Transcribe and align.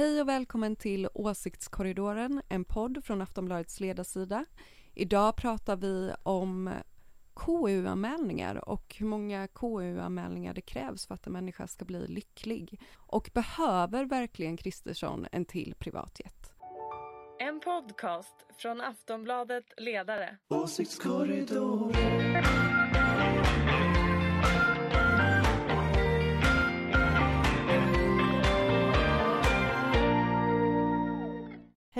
Hej 0.00 0.20
och 0.20 0.28
välkommen 0.28 0.76
till 0.76 1.08
Åsiktskorridoren, 1.14 2.42
en 2.48 2.64
podd 2.64 3.04
från 3.04 3.22
Aftonbladets 3.22 3.80
ledarsida. 3.80 4.44
Idag 4.94 5.36
pratar 5.36 5.76
vi 5.76 6.12
om 6.22 6.70
KU-anmälningar 7.34 8.68
och 8.68 8.96
hur 8.98 9.06
många 9.06 9.48
KU-anmälningar 9.48 10.54
det 10.54 10.60
krävs 10.60 11.06
för 11.06 11.14
att 11.14 11.26
en 11.26 11.32
människa 11.32 11.66
ska 11.66 11.84
bli 11.84 12.06
lycklig. 12.06 12.80
Och 12.96 13.30
behöver 13.34 14.04
verkligen 14.04 14.56
Kristersson 14.56 15.26
en 15.32 15.44
till 15.44 15.74
privatjet? 15.78 16.52
En 17.38 17.60
podcast 17.60 18.46
från 18.58 18.80
Aftonbladet 18.80 19.64
Ledare. 19.76 20.36
Åsiktskorridoren. 20.48 22.69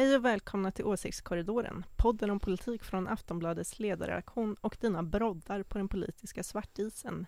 Hej 0.00 0.16
och 0.16 0.24
välkomna 0.24 0.70
till 0.70 0.84
Åsiktskorridoren, 0.84 1.84
podden 1.96 2.30
om 2.30 2.40
politik 2.40 2.84
från 2.84 3.08
Aftonbladets 3.08 3.78
ledarredaktion 3.78 4.56
och 4.60 4.76
dina 4.80 5.02
broddar 5.02 5.62
på 5.62 5.78
den 5.78 5.88
politiska 5.88 6.42
svartisen. 6.42 7.26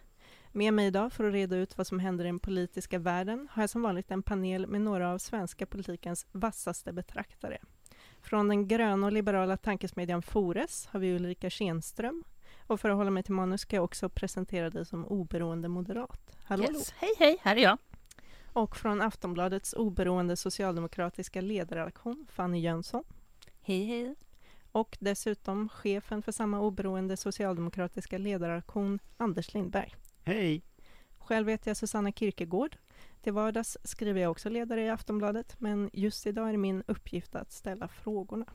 Med 0.53 0.75
mig 0.75 0.87
idag 0.87 1.13
för 1.13 1.25
att 1.25 1.33
reda 1.33 1.57
ut 1.57 1.79
vad 1.79 1.87
som 1.87 1.99
händer 1.99 2.25
i 2.25 2.29
den 2.29 2.39
politiska 2.39 2.99
världen 2.99 3.49
har 3.53 3.63
jag 3.63 3.71
som 3.71 3.83
vanligt 3.83 4.11
en 4.11 4.23
panel 4.23 4.67
med 4.67 4.81
några 4.81 5.13
av 5.13 5.19
svenska 5.19 5.67
politikens 5.67 6.27
vassaste 6.33 6.93
betraktare. 6.93 7.59
Från 8.21 8.49
den 8.49 8.69
gröna 8.69 9.07
och 9.07 9.13
liberala 9.13 9.57
tankesmedjan 9.57 10.23
Fores 10.23 10.87
har 10.87 11.01
vi 11.01 11.15
Ulrika 11.15 11.51
Schenström. 11.51 12.25
Och 12.67 12.81
för 12.81 12.91
att 12.91 12.97
hålla 12.97 13.11
mig 13.11 13.23
till 13.23 13.35
manus 13.35 13.61
ska 13.61 13.77
jag 13.77 13.85
också 13.85 14.09
presentera 14.09 14.71
dig 14.71 14.87
som 14.87 15.07
oberoende 15.07 15.69
moderat. 15.69 16.37
Hallå, 16.45 16.65
hallå. 16.65 16.79
Yes. 16.79 16.95
Hej, 16.97 17.11
hej, 17.19 17.37
här 17.43 17.57
är 17.57 17.63
jag. 17.63 17.79
Och 18.53 18.77
från 18.77 19.01
Aftonbladets 19.01 19.73
oberoende 19.73 20.37
socialdemokratiska 20.37 21.41
ledarredaktion, 21.41 22.27
Fanny 22.31 22.61
Jönsson. 22.61 23.05
Hej, 23.61 23.85
hej. 23.85 24.15
Och 24.73 24.97
dessutom 25.01 25.69
chefen 25.69 26.23
för 26.23 26.33
samma 26.33 26.61
oberoende 26.61 27.17
socialdemokratiska 27.17 28.19
ledarredaktion, 28.19 28.99
Anders 29.17 29.55
Lindberg. 29.55 29.95
Hej! 30.25 30.63
Själv 31.19 31.49
heter 31.49 31.71
jag 31.71 31.77
Susanna 31.77 32.13
Kierkegaard. 32.13 32.77
Till 33.23 33.33
vardags 33.33 33.79
skriver 33.85 34.21
jag 34.21 34.31
också 34.31 34.49
ledare 34.49 34.85
i 34.85 34.91
Aftonbladet, 34.91 35.61
men 35.61 35.91
just 35.93 36.27
idag 36.27 36.49
är 36.49 36.53
det 36.53 36.59
min 36.59 36.83
uppgift 36.87 37.35
att 37.35 37.53
ställa 37.53 37.89
frågorna. 37.89 38.47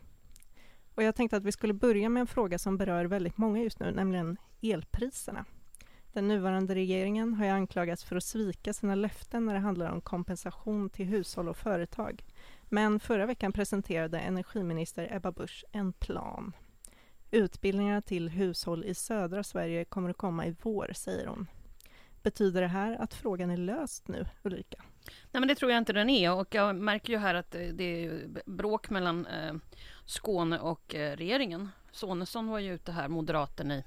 Och 0.96 1.04
jag 1.04 1.16
tänkte 1.16 1.38
att 1.38 1.44
vi 1.44 1.52
skulle 1.52 1.74
börja 1.74 2.10
med 2.10 2.22
en 2.22 2.28
fråga 2.28 2.60
som 2.60 2.78
berör 2.78 3.06
väldigt 3.06 3.38
många 3.38 3.64
just 3.64 3.80
nu, 3.80 3.92
nämligen 3.92 4.38
elpriserna. 4.62 5.46
Den 6.18 6.28
nuvarande 6.28 6.76
regeringen 6.76 7.34
har 7.34 7.46
ju 7.46 7.52
anklagats 7.52 8.04
för 8.04 8.16
att 8.16 8.24
svika 8.24 8.74
sina 8.74 8.96
löften 8.96 9.46
när 9.46 9.54
det 9.54 9.60
handlar 9.60 9.92
om 9.92 10.02
kompensation 10.02 10.90
till 10.90 11.06
hushåll 11.06 11.50
och 11.50 11.58
företag. 11.58 12.26
Men 12.64 13.00
förra 13.00 13.26
veckan 13.26 13.52
presenterade 13.52 14.20
energiminister 14.20 15.16
Ebba 15.16 15.32
Busch 15.32 15.66
en 15.72 15.94
plan. 15.94 16.54
Utbildningarna 17.32 18.02
till 18.02 18.30
hushåll 18.30 18.86
i 18.86 18.94
södra 18.94 19.44
Sverige 19.44 19.86
kommer 19.86 20.10
att 20.10 20.18
komma 20.18 20.46
i 20.46 20.56
vår, 20.62 20.92
säger 20.96 21.28
hon. 21.28 21.48
Betyder 22.24 22.62
det 22.62 22.68
här 22.68 23.02
att 23.02 23.14
frågan 23.14 23.50
är 23.50 23.58
löst 23.58 24.08
nu, 24.08 24.26
Ulrika? 24.44 24.84
Nej, 25.32 25.40
men 25.40 25.48
det 25.48 25.56
tror 25.56 25.72
jag 25.72 25.78
inte 25.78 25.94
den 25.94 26.10
är 26.10 26.34
och 26.34 26.56
jag 26.56 26.76
märker 26.76 27.14
ju 27.14 27.20
här 27.20 27.36
att 27.36 27.56
eh, 27.56 27.62
det 27.62 28.06
är 28.06 28.28
bråk 28.46 28.90
mellan 28.90 29.26
eh, 29.26 29.54
Skåne 30.06 30.60
och 30.60 30.96
eh, 30.96 31.16
regeringen. 31.18 31.70
Sonesson 31.92 32.48
var 32.48 32.60
ju 32.60 32.74
ute 32.74 32.92
här, 32.92 33.08
moderaten 33.08 33.72
i 33.72 33.84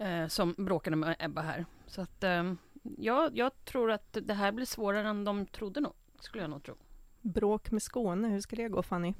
eh, 0.00 0.26
som 0.26 0.54
bråkade 0.58 0.96
med 0.96 1.16
Ebba 1.18 1.42
här. 1.42 1.66
Så 1.86 2.02
att 2.02 2.24
eh, 2.24 2.52
ja, 2.98 3.30
jag 3.32 3.64
tror 3.64 3.90
att 3.90 4.16
det 4.22 4.34
här 4.34 4.52
blir 4.52 4.66
svårare 4.66 5.08
än 5.08 5.24
de 5.24 5.46
trodde 5.46 5.80
nog, 5.80 5.92
skulle 6.20 6.42
jag 6.44 6.50
nog 6.50 6.62
tro. 6.62 6.74
Bråk 7.20 7.70
med 7.70 7.82
Skåne, 7.82 8.28
hur 8.28 8.40
ska 8.40 8.56
det 8.56 8.68
gå 8.68 8.82
Fanny? 8.82 9.14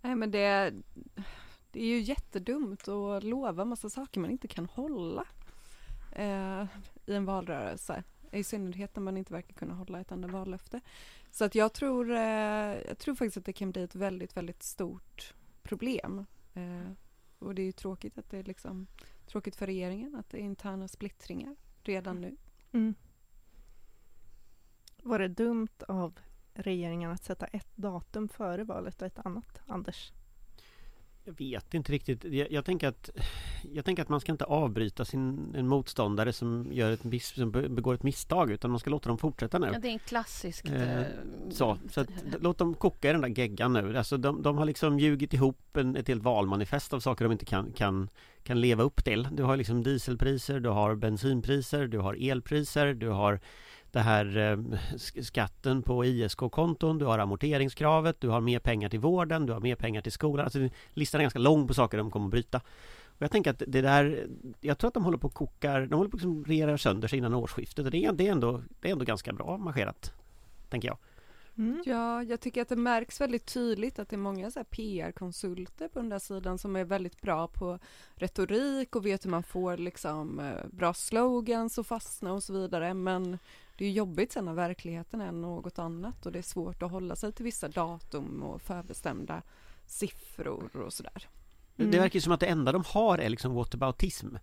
Nej 0.00 0.16
men 0.16 0.30
det, 0.30 0.72
det 1.70 1.80
är 1.80 1.86
ju 1.86 2.00
jättedumt 2.00 2.88
att 2.88 3.24
lova 3.24 3.64
massa 3.64 3.90
saker 3.90 4.20
man 4.20 4.30
inte 4.30 4.48
kan 4.48 4.66
hålla 4.66 5.24
eh, 6.12 6.64
i 7.06 7.14
en 7.14 7.24
valrörelse. 7.24 8.02
I 8.32 8.44
synnerhet 8.44 8.96
när 8.96 9.02
man 9.02 9.16
inte 9.16 9.32
verkar 9.32 9.54
kunna 9.54 9.74
hålla 9.74 10.00
ett 10.00 10.12
enda 10.12 10.28
vallöfte. 10.28 10.80
Så 11.30 11.44
att 11.44 11.54
jag 11.54 11.72
tror, 11.72 12.10
eh, 12.10 12.18
jag 12.88 12.98
tror 12.98 13.14
faktiskt 13.14 13.36
att 13.36 13.44
det 13.44 13.52
kan 13.52 13.70
bli 13.70 13.82
ett 13.82 13.94
väldigt, 13.94 14.36
väldigt 14.36 14.62
stort 14.62 15.34
problem. 15.62 16.26
Eh, 16.54 16.92
och 17.38 17.54
det 17.54 17.62
är 17.62 17.66
ju 17.66 17.72
tråkigt 17.72 18.18
att 18.18 18.30
det 18.30 18.42
liksom 18.42 18.86
tråkigt 19.26 19.56
för 19.56 19.66
regeringen 19.66 20.14
att 20.14 20.30
det 20.30 20.38
är 20.38 20.42
interna 20.42 20.88
splittringar 20.88 21.56
redan 21.82 22.20
nu. 22.20 22.36
Mm. 22.72 22.94
Var 25.02 25.18
det 25.18 25.28
dumt 25.28 25.82
av 25.88 26.20
regeringen 26.54 27.10
att 27.10 27.24
sätta 27.24 27.46
ett 27.46 27.76
datum 27.76 28.28
före 28.28 28.64
valet 28.64 29.02
och 29.02 29.06
ett 29.06 29.26
annat, 29.26 29.60
Anders? 29.66 30.12
Jag 31.26 31.38
vet 31.38 31.74
inte 31.74 31.92
riktigt. 31.92 32.24
Jag, 32.24 32.52
jag, 32.52 32.64
tänker 32.64 32.88
att, 32.88 33.10
jag 33.72 33.84
tänker 33.84 34.02
att 34.02 34.08
man 34.08 34.20
ska 34.20 34.32
inte 34.32 34.44
avbryta 34.44 35.04
sin 35.04 35.54
en 35.54 35.68
motståndare 35.68 36.32
som, 36.32 36.68
gör 36.72 36.92
ett 36.92 37.04
miss, 37.04 37.28
som 37.28 37.50
begår 37.50 37.94
ett 37.94 38.02
misstag 38.02 38.50
utan 38.50 38.70
man 38.70 38.80
ska 38.80 38.90
låta 38.90 39.08
dem 39.08 39.18
fortsätta 39.18 39.58
nu. 39.58 39.70
Ja, 39.72 39.78
det 39.78 39.88
är 39.88 39.92
en 39.92 39.98
klassisk... 39.98 40.68
Eh, 40.68 41.02
så, 41.50 41.78
så 41.90 42.00
att, 42.00 42.08
låt 42.40 42.58
dem 42.58 42.74
koka 42.74 43.08
i 43.08 43.12
den 43.12 43.20
där 43.20 43.28
geggan 43.28 43.72
nu. 43.72 43.98
Alltså 43.98 44.16
de, 44.16 44.42
de 44.42 44.58
har 44.58 44.64
liksom 44.64 44.98
ljugit 44.98 45.34
ihop 45.34 45.76
en, 45.76 45.96
ett 45.96 46.08
helt 46.08 46.22
valmanifest 46.22 46.92
av 46.92 47.00
saker 47.00 47.24
de 47.24 47.32
inte 47.32 47.44
kan, 47.44 47.72
kan, 47.72 48.08
kan 48.42 48.60
leva 48.60 48.82
upp 48.82 49.04
till. 49.04 49.28
Du 49.32 49.42
har 49.42 49.56
liksom 49.56 49.82
dieselpriser, 49.82 50.60
du 50.60 50.68
har 50.68 50.94
bensinpriser, 50.94 51.86
du 51.86 51.98
har 51.98 52.30
elpriser, 52.30 52.94
du 52.94 53.08
har 53.08 53.40
det 53.94 54.00
här 54.00 54.36
eh, 54.36 54.58
skatten 55.22 55.82
på 55.82 56.04
ISK-konton, 56.04 56.98
du 56.98 57.04
har 57.04 57.18
amorteringskravet, 57.18 58.20
du 58.20 58.28
har 58.28 58.40
mer 58.40 58.58
pengar 58.58 58.88
till 58.88 59.00
vården, 59.00 59.46
du 59.46 59.52
har 59.52 59.60
mer 59.60 59.76
pengar 59.76 60.02
till 60.02 60.12
skolan. 60.12 60.44
Alltså, 60.44 60.68
listan 60.92 61.20
är 61.20 61.24
ganska 61.24 61.38
lång 61.38 61.68
på 61.68 61.74
saker 61.74 61.98
de 61.98 62.10
kommer 62.10 62.26
att 62.26 62.30
bryta. 62.30 62.60
Och 63.06 63.22
jag 63.22 63.30
tänker 63.30 63.50
att 63.50 63.62
det 63.66 63.80
där, 63.80 64.26
jag 64.60 64.78
tror 64.78 64.88
att 64.88 64.94
de 64.94 65.04
håller 65.04 65.18
på 65.18 65.26
att 65.26 65.34
kokar, 65.34 65.86
de 65.86 65.94
håller 65.94 66.10
på 66.10 66.16
att 66.16 66.22
liksom 66.22 66.44
regera 66.44 66.78
sönder 66.78 67.08
sig 67.08 67.18
innan 67.18 67.34
årsskiftet 67.34 67.84
och 67.84 67.90
det 67.90 68.04
är, 68.04 68.12
det 68.12 68.28
är, 68.28 68.32
ändå, 68.32 68.62
det 68.80 68.88
är 68.88 68.92
ändå 68.92 69.04
ganska 69.04 69.32
bra 69.32 69.58
marscherat, 69.58 70.12
tänker 70.68 70.88
jag. 70.88 70.98
Mm. 71.58 71.82
Ja, 71.86 72.22
jag 72.22 72.40
tycker 72.40 72.62
att 72.62 72.68
det 72.68 72.76
märks 72.76 73.20
väldigt 73.20 73.46
tydligt 73.46 73.98
att 73.98 74.08
det 74.08 74.16
är 74.16 74.18
många 74.18 74.50
PR-konsulter 74.70 75.88
på 75.88 75.98
den 75.98 76.08
där 76.08 76.18
sidan 76.18 76.58
som 76.58 76.76
är 76.76 76.84
väldigt 76.84 77.20
bra 77.20 77.48
på 77.48 77.78
retorik 78.14 78.96
och 78.96 79.06
vet 79.06 79.24
hur 79.24 79.30
man 79.30 79.42
får 79.42 79.76
liksom 79.76 80.40
eh, 80.40 80.66
bra 80.70 80.94
slogans 80.94 81.78
och 81.78 81.86
fastna 81.86 82.32
och 82.32 82.42
så 82.42 82.52
vidare. 82.52 82.94
Men 82.94 83.38
det 83.76 83.84
är 83.84 83.90
jobbigt 83.90 84.32
sen 84.32 84.44
när 84.44 84.54
verkligheten 84.54 85.20
är 85.20 85.32
något 85.32 85.78
annat 85.78 86.26
och 86.26 86.32
det 86.32 86.38
är 86.38 86.42
svårt 86.42 86.82
att 86.82 86.90
hålla 86.90 87.16
sig 87.16 87.32
till 87.32 87.44
vissa 87.44 87.68
datum 87.68 88.42
och 88.42 88.62
förbestämda 88.62 89.42
siffror 89.86 90.76
och 90.76 90.92
sådär. 90.92 91.28
Mm. 91.76 91.90
Det 91.90 91.98
verkar 91.98 92.20
som 92.20 92.32
att 92.32 92.40
det 92.40 92.46
enda 92.46 92.72
de 92.72 92.84
har 92.86 93.18
är 93.18 93.28
liksom 93.28 93.54
whataboutism. 93.54 94.36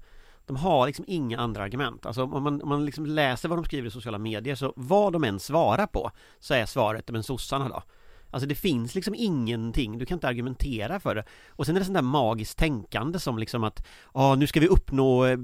De 0.46 0.56
har 0.56 0.88
liksom 0.88 1.06
inga 1.08 1.40
andra 1.40 1.64
argument. 1.64 2.06
Alltså 2.06 2.24
om 2.24 2.44
man, 2.44 2.62
om 2.62 2.70
man 2.70 2.86
liksom 2.86 3.06
läser 3.06 3.50
vad 3.50 3.58
de 3.58 3.66
skriver 3.66 3.88
i 3.88 3.92
sociala 3.92 4.18
medier 4.18 4.56
så 4.56 4.74
vad 4.76 5.14
de 5.14 5.24
än 5.24 5.40
svarar 5.40 5.88
på 5.88 6.12
så 6.40 6.54
är 6.54 6.66
svaret 6.66 7.12
men 7.12 7.24
sossarna 7.24 7.70
då. 7.70 7.84
Alltså 8.32 8.48
det 8.48 8.56
finns 8.56 8.96
liksom 8.96 9.16
ingenting, 9.16 9.98
du 9.98 10.06
kan 10.06 10.16
inte 10.16 10.28
argumentera 10.28 11.00
för 11.00 11.16
det. 11.16 11.24
Och 11.50 11.66
sen 11.66 11.76
är 11.76 11.80
det 11.80 11.86
sånt 11.86 11.98
där 11.98 12.02
magiskt 12.02 12.58
tänkande 12.58 13.20
som 13.20 13.38
liksom 13.38 13.64
att 13.64 13.88
ja, 14.14 14.36
nu 14.36 14.48
ska 14.48 14.60
vi 14.60 14.68
uppnå 14.68 15.26
eh, 15.26 15.38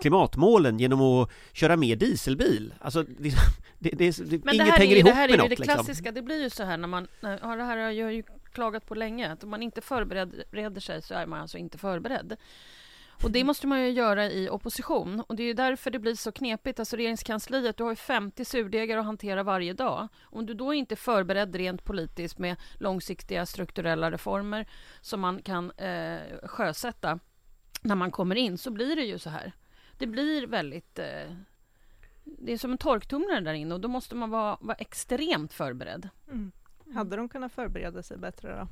klimatmålen 0.00 0.78
genom 0.78 1.00
att 1.00 1.30
köra 1.52 1.76
mer 1.76 1.96
dieselbil. 1.96 2.74
Alltså 2.80 3.02
det, 3.18 3.34
det, 3.78 3.90
det, 3.90 4.30
det 4.30 4.44
Men 4.44 4.54
inget 4.54 4.78
hänger 4.78 4.96
är, 4.96 5.00
ihop 5.00 5.10
det 5.10 5.14
här 5.14 5.28
med 5.28 5.30
är 5.30 5.34
ju 5.34 5.42
något 5.42 5.50
det 5.50 5.58
liksom. 5.58 5.74
klassiska, 5.74 6.12
det 6.12 6.22
blir 6.22 6.42
ju 6.42 6.50
så 6.50 6.64
här 6.64 6.76
när 6.76 6.88
man, 6.88 7.08
ja 7.20 7.56
det 7.56 7.64
här 7.64 7.76
har 7.76 7.90
jag 7.90 8.14
ju 8.14 8.22
klagat 8.52 8.86
på 8.86 8.94
länge, 8.94 9.32
att 9.32 9.44
om 9.44 9.50
man 9.50 9.62
inte 9.62 9.80
förbereder 9.80 10.80
sig 10.80 11.02
så 11.02 11.14
är 11.14 11.26
man 11.26 11.40
alltså 11.40 11.58
inte 11.58 11.78
förberedd. 11.78 12.36
Och 13.22 13.30
det 13.30 13.44
måste 13.44 13.66
man 13.66 13.82
ju 13.82 13.90
göra 13.90 14.30
i 14.30 14.48
opposition. 14.48 15.20
Och 15.20 15.36
det 15.36 15.42
är 15.42 15.54
därför 15.54 15.90
det 15.90 15.98
blir 15.98 16.14
så 16.14 16.32
knepigt. 16.32 16.78
Alltså 16.78 16.96
regeringskansliet, 16.96 17.76
du 17.76 17.82
har 17.82 17.90
ju 17.90 17.96
50 17.96 18.44
surdegar 18.44 18.98
att 18.98 19.04
hantera 19.04 19.42
varje 19.42 19.72
dag. 19.72 20.08
Om 20.22 20.46
du 20.46 20.54
då 20.54 20.74
inte 20.74 20.94
är 20.94 20.96
förberedd 20.96 21.56
rent 21.56 21.84
politiskt 21.84 22.38
med 22.38 22.56
långsiktiga 22.78 23.46
strukturella 23.46 24.10
reformer 24.10 24.68
som 25.00 25.20
man 25.20 25.42
kan 25.42 25.70
eh, 25.70 26.20
sjösätta 26.42 27.18
när 27.82 27.94
man 27.94 28.10
kommer 28.10 28.34
in, 28.34 28.58
så 28.58 28.70
blir 28.70 28.96
det 28.96 29.04
ju 29.04 29.18
så 29.18 29.30
här. 29.30 29.52
Det 29.98 30.06
blir 30.06 30.46
väldigt... 30.46 30.98
Eh, 30.98 31.32
det 32.24 32.52
är 32.52 32.58
som 32.58 32.72
en 32.72 32.78
torktumlare 32.78 33.40
där 33.40 33.54
inne 33.54 33.74
och 33.74 33.80
då 33.80 33.88
måste 33.88 34.14
man 34.14 34.30
vara, 34.30 34.56
vara 34.60 34.76
extremt 34.76 35.52
förberedd. 35.52 36.08
Mm. 36.28 36.52
Hade 36.94 37.16
de 37.16 37.28
kunnat 37.28 37.52
förbereda 37.52 38.02
sig 38.02 38.18
bättre 38.18 38.58
då? 38.58 38.68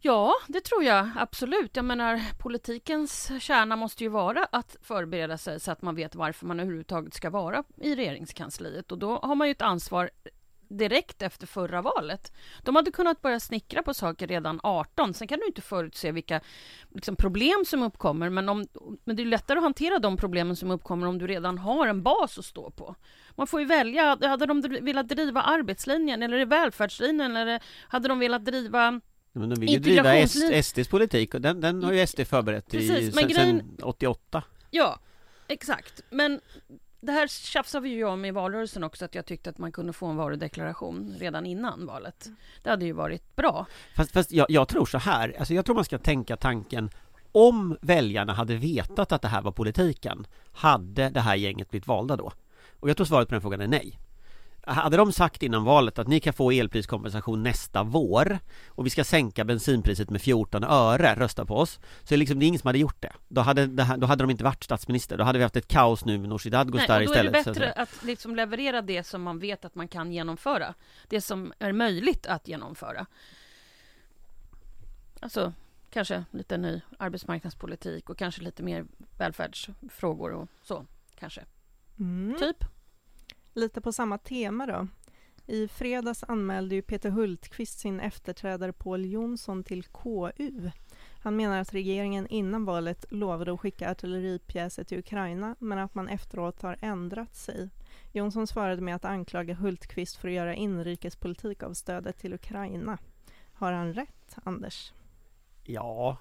Ja, 0.00 0.34
det 0.46 0.60
tror 0.60 0.84
jag 0.84 1.10
absolut. 1.16 1.76
Jag 1.76 1.84
menar, 1.84 2.20
politikens 2.38 3.30
kärna 3.40 3.76
måste 3.76 4.04
ju 4.04 4.10
vara 4.10 4.44
att 4.52 4.76
förbereda 4.82 5.38
sig 5.38 5.60
så 5.60 5.72
att 5.72 5.82
man 5.82 5.94
vet 5.94 6.14
varför 6.14 6.46
man 6.46 6.60
överhuvudtaget 6.60 7.14
ska 7.14 7.30
vara 7.30 7.64
i 7.76 7.94
regeringskansliet. 7.94 8.92
Och 8.92 8.98
då 8.98 9.18
har 9.18 9.34
man 9.34 9.48
ju 9.48 9.52
ett 9.52 9.62
ansvar 9.62 10.10
direkt 10.68 11.22
efter 11.22 11.46
förra 11.46 11.82
valet. 11.82 12.32
De 12.62 12.76
hade 12.76 12.90
kunnat 12.90 13.22
börja 13.22 13.40
snickra 13.40 13.82
på 13.82 13.94
saker 13.94 14.26
redan 14.26 14.60
18. 14.62 15.14
Sen 15.14 15.28
kan 15.28 15.38
du 15.38 15.46
inte 15.46 15.62
förutse 15.62 16.12
vilka 16.12 16.40
liksom, 16.94 17.16
problem 17.16 17.64
som 17.66 17.82
uppkommer, 17.82 18.30
men, 18.30 18.48
om, 18.48 18.66
men 19.04 19.16
det 19.16 19.22
är 19.22 19.26
lättare 19.26 19.58
att 19.58 19.64
hantera 19.64 19.98
de 19.98 20.16
problemen 20.16 20.56
som 20.56 20.70
uppkommer 20.70 21.06
om 21.06 21.18
du 21.18 21.26
redan 21.26 21.58
har 21.58 21.86
en 21.86 22.02
bas 22.02 22.38
att 22.38 22.44
stå 22.44 22.70
på. 22.70 22.94
Man 23.30 23.46
får 23.46 23.60
ju 23.60 23.66
välja. 23.66 24.04
Hade 24.04 24.46
de 24.46 24.60
velat 24.60 25.08
driva 25.08 25.42
arbetslinjen 25.42 26.22
eller 26.22 26.46
välfärdslinjen 26.46 27.36
eller 27.36 27.62
hade 27.88 28.08
de 28.08 28.18
velat 28.18 28.44
driva 28.44 29.00
men 29.38 29.48
de 29.48 29.60
vill 29.60 29.70
ju 29.70 29.78
driva 29.78 30.26
SDs 30.62 30.88
politik 30.88 31.34
och 31.34 31.40
den, 31.40 31.60
den 31.60 31.82
har 31.82 31.92
ju 31.92 32.06
SD 32.06 32.20
förberett 32.20 32.70
Precis, 32.70 32.90
i, 32.90 33.12
sen, 33.12 33.28
grejen... 33.28 33.58
sen 33.58 33.78
88. 33.82 34.42
Ja, 34.70 34.98
exakt. 35.48 36.00
Men 36.10 36.40
det 37.00 37.12
här 37.12 37.26
tjafsade 37.28 37.82
vi 37.82 37.88
ju 37.88 38.04
om 38.04 38.24
i 38.24 38.30
valrörelsen 38.30 38.84
också, 38.84 39.04
att 39.04 39.14
jag 39.14 39.26
tyckte 39.26 39.50
att 39.50 39.58
man 39.58 39.72
kunde 39.72 39.92
få 39.92 40.06
en 40.06 40.16
varudeklaration 40.16 41.14
redan 41.18 41.46
innan 41.46 41.86
valet. 41.86 42.28
Det 42.62 42.70
hade 42.70 42.84
ju 42.84 42.92
varit 42.92 43.36
bra. 43.36 43.66
Fast, 43.96 44.12
fast 44.12 44.32
jag, 44.32 44.46
jag 44.50 44.68
tror 44.68 44.86
så 44.86 44.98
här, 44.98 45.36
alltså 45.38 45.54
jag 45.54 45.64
tror 45.64 45.74
man 45.74 45.84
ska 45.84 45.98
tänka 45.98 46.36
tanken 46.36 46.90
om 47.32 47.76
väljarna 47.80 48.32
hade 48.32 48.56
vetat 48.56 49.12
att 49.12 49.22
det 49.22 49.28
här 49.28 49.42
var 49.42 49.52
politiken, 49.52 50.26
hade 50.52 51.10
det 51.10 51.20
här 51.20 51.36
gänget 51.36 51.70
blivit 51.70 51.86
valda 51.86 52.16
då? 52.16 52.32
Och 52.80 52.90
jag 52.90 52.96
tror 52.96 53.06
svaret 53.06 53.28
på 53.28 53.34
den 53.34 53.42
frågan 53.42 53.60
är 53.60 53.68
nej. 53.68 53.98
Hade 54.62 54.96
de 54.96 55.12
sagt 55.12 55.42
innan 55.42 55.64
valet 55.64 55.98
att 55.98 56.08
ni 56.08 56.20
kan 56.20 56.32
få 56.32 56.50
elpriskompensation 56.50 57.42
nästa 57.42 57.82
vår 57.82 58.38
och 58.68 58.86
vi 58.86 58.90
ska 58.90 59.04
sänka 59.04 59.44
bensinpriset 59.44 60.10
med 60.10 60.22
14 60.22 60.64
öre, 60.64 61.14
rösta 61.14 61.44
på 61.44 61.56
oss. 61.56 61.80
Så 62.04 62.14
är 62.14 62.18
liksom, 62.18 62.38
det 62.38 62.44
är 62.44 62.48
ingen 62.48 62.60
som 62.60 62.68
hade 62.68 62.78
gjort 62.78 63.02
det. 63.02 63.12
Då 63.28 63.40
hade, 63.40 63.66
då 63.96 64.06
hade 64.06 64.22
de 64.22 64.30
inte 64.30 64.44
varit 64.44 64.64
statsminister. 64.64 65.18
Då 65.18 65.24
hade 65.24 65.38
vi 65.38 65.42
haft 65.42 65.56
ett 65.56 65.68
kaos 65.68 66.04
nu 66.04 66.18
med 66.18 66.28
Nooshi 66.28 66.50
Dadgostar 66.50 67.00
istället. 67.00 67.32
Nej, 67.32 67.42
då 67.44 67.50
är 67.50 67.54
det 67.54 67.60
bättre 67.60 67.72
att 67.72 68.04
liksom 68.04 68.36
leverera 68.36 68.82
det 68.82 69.04
som 69.04 69.22
man 69.22 69.38
vet 69.38 69.64
att 69.64 69.74
man 69.74 69.88
kan 69.88 70.12
genomföra. 70.12 70.74
Det 71.08 71.20
som 71.20 71.52
är 71.58 71.72
möjligt 71.72 72.26
att 72.26 72.48
genomföra. 72.48 73.06
Alltså, 75.20 75.52
kanske 75.90 76.24
lite 76.30 76.56
ny 76.56 76.80
arbetsmarknadspolitik 76.98 78.10
och 78.10 78.18
kanske 78.18 78.42
lite 78.42 78.62
mer 78.62 78.86
välfärdsfrågor 79.18 80.32
och 80.32 80.48
så, 80.62 80.86
kanske. 81.18 81.44
Mm. 81.98 82.38
Typ. 82.38 82.64
Lite 83.58 83.80
på 83.80 83.92
samma 83.92 84.18
tema 84.18 84.66
då. 84.66 84.88
I 85.46 85.68
fredags 85.68 86.24
anmälde 86.28 86.74
ju 86.74 86.82
Peter 86.82 87.10
Hultqvist 87.10 87.78
sin 87.78 88.00
efterträdare 88.00 88.72
Paul 88.72 89.04
Jonsson 89.04 89.64
till 89.64 89.84
KU. 89.84 90.70
Han 91.22 91.36
menar 91.36 91.60
att 91.60 91.74
regeringen 91.74 92.26
innan 92.26 92.64
valet 92.64 93.04
lovade 93.10 93.52
att 93.52 93.60
skicka 93.60 93.90
artilleripjäser 93.90 94.84
till 94.84 94.98
Ukraina 94.98 95.56
men 95.58 95.78
att 95.78 95.94
man 95.94 96.08
efteråt 96.08 96.62
har 96.62 96.76
ändrat 96.80 97.34
sig. 97.34 97.68
Jonsson 98.12 98.46
svarade 98.46 98.82
med 98.82 98.94
att 98.94 99.04
anklaga 99.04 99.54
Hultqvist 99.54 100.16
för 100.16 100.28
att 100.28 100.34
göra 100.34 100.54
inrikespolitik 100.54 101.62
av 101.62 101.74
stödet 101.74 102.18
till 102.18 102.34
Ukraina. 102.34 102.98
Har 103.52 103.72
han 103.72 103.92
rätt, 103.94 104.36
Anders? 104.44 104.92
Ja, 105.64 106.16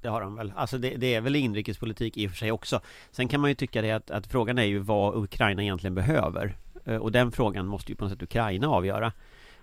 det 0.00 0.08
har 0.08 0.22
han 0.22 0.34
väl. 0.34 0.52
Alltså 0.56 0.78
det, 0.78 0.96
det, 0.96 1.14
är 1.14 1.20
väl 1.20 1.36
inrikespolitik 1.36 2.16
i 2.16 2.26
och 2.26 2.30
för 2.30 2.36
sig 2.36 2.52
också. 2.52 2.80
Sen 3.10 3.28
kan 3.28 3.40
man 3.40 3.50
ju 3.50 3.54
tycka 3.54 3.82
det 3.82 3.90
att, 3.90 4.10
att 4.10 4.26
frågan 4.26 4.58
är 4.58 4.64
ju 4.64 4.78
vad 4.78 5.16
Ukraina 5.16 5.62
egentligen 5.62 5.94
behöver. 5.94 6.56
Eh, 6.86 6.96
och 6.96 7.12
den 7.12 7.32
frågan 7.32 7.66
måste 7.66 7.92
ju 7.92 7.96
på 7.96 8.04
något 8.04 8.12
sätt 8.12 8.22
Ukraina 8.22 8.68
avgöra. 8.68 9.12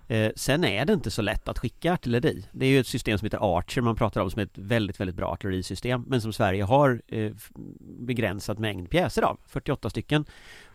Eh, 0.08 0.32
sen 0.36 0.64
är 0.64 0.86
det 0.86 0.94
inte 0.94 1.12
så 1.12 1.22
lätt 1.22 1.48
att 1.48 1.60
skicka 1.60 1.94
artilleri. 1.94 2.46
Det 2.52 2.66
är 2.66 2.70
ju 2.70 2.80
ett 2.80 2.88
system 2.88 3.18
som 3.18 3.26
heter 3.26 3.58
Archer 3.58 3.82
man 3.82 3.96
pratar 3.96 4.22
om 4.22 4.32
som 4.32 4.42
ett 4.42 4.58
väldigt, 4.58 5.00
väldigt 5.00 5.16
bra 5.16 5.28
artillerisystem 5.32 6.04
men 6.08 6.22
som 6.22 6.34
Sverige 6.34 6.64
har 6.64 7.02
eh, 7.08 7.32
begränsat 7.80 8.60
mängd 8.60 8.90
pjäser 8.90 9.22
av, 9.22 9.40
48 9.48 9.90
stycken. 9.90 10.26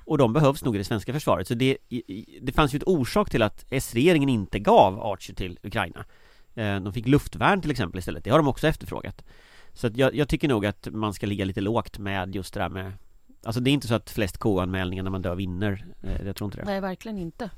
Och 0.05 0.19
de 0.19 0.33
behövs 0.33 0.65
nog 0.65 0.75
i 0.75 0.79
det 0.79 0.85
svenska 0.85 1.13
försvaret. 1.13 1.49
Så 1.49 1.55
det, 1.55 1.77
det 2.41 2.53
fanns 2.53 2.75
ju 2.75 2.77
ett 2.77 2.89
orsak 2.89 3.31
till 3.31 3.43
att 3.43 3.65
S-regeringen 3.71 4.29
inte 4.29 4.59
gav 4.59 5.01
Archer 5.01 5.35
till 5.35 5.59
Ukraina. 5.63 6.05
De 6.55 6.93
fick 6.93 7.07
luftvärn 7.07 7.61
till 7.61 7.71
exempel 7.71 7.99
istället. 7.99 8.25
Det 8.25 8.31
har 8.31 8.39
de 8.39 8.49
också 8.49 8.69
efterfrågat. 8.69 9.25
Så 9.73 9.87
att 9.87 9.97
jag, 9.97 10.15
jag 10.15 10.29
tycker 10.29 10.49
nog 10.49 10.67
att 10.67 10.89
man 10.93 11.15
ska 11.15 11.27
ligga 11.27 11.45
lite 11.45 11.61
lågt 11.61 11.99
med 11.99 12.35
just 12.35 12.55
det 12.55 12.61
där 12.61 12.69
med 12.69 12.93
Alltså 13.43 13.61
det 13.61 13.71
är 13.71 13.73
inte 13.73 13.89
så 13.89 13.95
att 13.95 14.11
flest 14.11 14.39
K-anmälningar 14.39 15.03
när 15.03 15.11
man 15.11 15.23
dör 15.23 15.35
vinner. 15.35 15.87
Eh, 16.03 16.27
jag 16.27 16.37
tror 16.37 16.47
inte 16.47 16.59
det. 16.59 16.65
Nej, 16.65 16.81
verkligen 16.81 17.19
inte. 17.19 17.51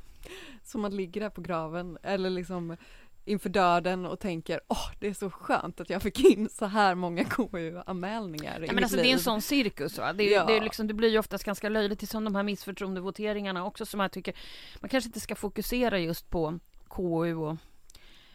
Så 0.63 0.79
man 0.79 0.97
ligger 0.97 1.21
där 1.21 1.31
på 1.31 1.41
graven 1.41 1.99
eller 2.03 2.31
liksom 2.31 2.77
inför 3.25 3.49
döden 3.49 4.07
och 4.07 4.21
tänker 4.21 4.61
åh 4.69 4.91
det 5.01 5.07
är 5.07 5.15
så 5.15 5.31
skönt 5.31 5.81
att 5.81 5.91
jag 5.91 6.03
fick 6.03 6.25
in 6.25 6.49
så 6.49 6.67
här 6.67 6.95
många 6.95 7.25
KU-anmälningar 7.25 8.61
ja, 8.61 8.73
men 8.73 8.85
alltså, 8.85 8.97
Det 8.97 9.11
är 9.11 9.13
en 9.13 9.19
sån 9.19 9.43
cirkus 9.43 9.99
va? 9.99 10.13
Det, 10.13 10.25
är, 10.25 10.37
ja. 10.37 10.45
det, 10.45 10.57
är 10.57 10.61
liksom, 10.61 10.87
det 10.87 10.95
blir 10.95 11.09
ju 11.09 11.19
oftast 11.19 11.45
ganska 11.45 11.69
löjligt, 11.69 12.09
som 12.09 12.25
de 12.25 12.35
här 12.35 12.43
missförtroendevoteringarna 12.43 13.65
också 13.65 13.87
som 13.87 14.01
jag 14.01 14.13
tycker 14.13 14.35
man 14.81 14.89
kanske 14.89 15.09
inte 15.09 15.21
ska 15.21 15.35
fokusera 15.35 15.99
just 15.99 16.31
på 16.31 16.59
KU 16.89 17.35
och 17.35 17.57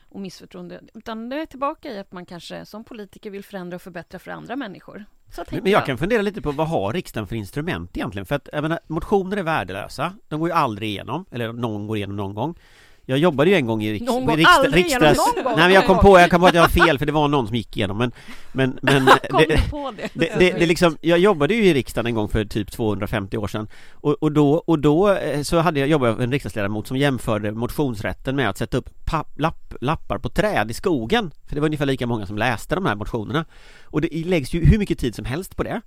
och 0.09 0.21
missförtroende. 0.21 0.81
Utan 0.93 1.29
det 1.29 1.41
är 1.41 1.45
tillbaka 1.45 1.91
i 1.91 1.99
att 1.99 2.11
man 2.11 2.25
kanske 2.25 2.65
som 2.65 2.83
politiker 2.83 3.31
vill 3.31 3.43
förändra 3.43 3.75
och 3.75 3.81
förbättra 3.81 4.19
för 4.19 4.31
andra 4.31 4.55
människor. 4.55 5.05
Men 5.37 5.45
jag, 5.49 5.67
jag, 5.67 5.85
kan 5.85 5.97
fundera 5.97 6.21
lite 6.21 6.41
på 6.41 6.51
vad 6.51 6.67
har 6.67 6.93
riksdagen 6.93 7.27
för 7.27 7.35
instrument 7.35 7.97
egentligen? 7.97 8.25
För 8.25 8.35
att 8.35 8.49
jag 8.53 8.61
menar, 8.61 8.79
motioner 8.87 9.37
är 9.37 9.43
värdelösa. 9.43 10.13
De 10.27 10.39
går 10.39 10.49
ju 10.49 10.55
aldrig 10.55 10.89
igenom, 10.89 11.25
eller 11.31 11.53
någon 11.53 11.87
går 11.87 11.97
igenom 11.97 12.15
någon 12.15 12.33
gång. 12.33 12.55
Jag 13.05 13.17
jobbade 13.17 13.49
ju 13.49 13.55
en 13.55 13.65
gång 13.65 13.83
i 13.83 13.93
riks 13.93 14.05
någon 14.05 14.25
gång, 14.25 14.37
riksdag, 14.37 14.75
riksdags... 14.75 15.17
Någon 15.17 15.43
gång, 15.43 15.53
Nej 15.55 15.65
men 15.65 15.73
jag 15.73 15.85
kom 15.85 15.99
på, 15.99 16.19
jag 16.19 16.29
kom 16.31 16.41
på 16.41 16.47
att 16.47 16.53
jag 16.53 16.61
har 16.61 16.69
fel 16.85 16.99
för 16.99 17.05
det 17.05 17.11
var 17.11 17.27
någon 17.27 17.47
som 17.47 17.55
gick 17.55 17.77
igenom 17.77 17.97
men 17.97 18.11
Men, 18.51 18.79
men 18.81 19.05
det, 19.05 19.69
på 19.69 19.93
det? 19.97 20.09
Det, 20.13 20.39
det, 20.39 20.51
det, 20.51 20.65
liksom, 20.65 20.97
jag 21.01 21.19
jobbade 21.19 21.53
ju 21.53 21.65
i 21.65 21.73
riksdagen 21.73 22.07
en 22.07 22.15
gång 22.15 22.29
för 22.29 22.45
typ 22.45 22.71
250 22.71 23.37
år 23.37 23.47
sedan 23.47 23.67
Och, 23.93 24.13
och 24.13 24.31
då, 24.31 24.53
och 24.53 24.79
då 24.79 25.11
eh, 25.11 25.41
så 25.41 25.59
hade 25.59 25.79
jag 25.79 25.89
jobbat 25.89 26.19
en 26.19 26.31
riksdagsledamot 26.31 26.87
som 26.87 26.97
jämförde 26.97 27.51
motionsrätten 27.51 28.35
med 28.35 28.49
att 28.49 28.57
sätta 28.57 28.77
upp 28.77 29.05
papp, 29.05 29.39
lapp, 29.39 29.73
lappar 29.81 30.17
på 30.17 30.29
träd 30.29 30.71
i 30.71 30.73
skogen 30.73 31.31
För 31.47 31.55
det 31.55 31.61
var 31.61 31.67
ungefär 31.67 31.85
lika 31.85 32.07
många 32.07 32.25
som 32.25 32.37
läste 32.37 32.75
de 32.75 32.85
här 32.85 32.95
motionerna. 32.95 33.45
Och 33.83 34.01
det 34.01 34.25
läggs 34.25 34.53
ju 34.53 34.65
hur 34.65 34.77
mycket 34.77 34.99
tid 34.99 35.15
som 35.15 35.25
helst 35.25 35.55
på 35.55 35.63
det. 35.63 35.81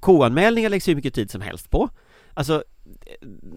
K-anmälningar 0.00 0.70
läggs 0.70 0.88
hur 0.88 0.94
mycket 0.94 1.14
tid 1.14 1.30
som 1.30 1.40
helst 1.40 1.70
på. 1.70 1.88
Alltså 2.34 2.64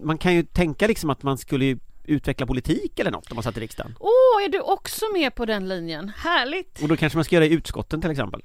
man 0.02 0.18
kan 0.18 0.34
ju 0.34 0.42
tänka 0.42 0.86
liksom 0.86 1.10
att 1.10 1.22
man 1.22 1.38
skulle 1.38 1.64
ju 1.64 1.78
utveckla 2.04 2.46
politik 2.46 2.98
eller 2.98 3.10
något 3.10 3.30
om 3.30 3.34
man 3.34 3.42
satt 3.42 3.56
i 3.56 3.60
riksdagen. 3.60 3.96
Åh, 4.00 4.08
oh, 4.08 4.44
är 4.44 4.48
du 4.48 4.60
också 4.60 5.04
med 5.12 5.34
på 5.34 5.46
den 5.46 5.68
linjen? 5.68 6.12
Härligt! 6.16 6.82
Och 6.82 6.88
då 6.88 6.96
kanske 6.96 7.16
man 7.16 7.24
ska 7.24 7.34
göra 7.34 7.46
i 7.46 7.52
utskotten 7.52 8.00
till 8.00 8.10
exempel. 8.10 8.42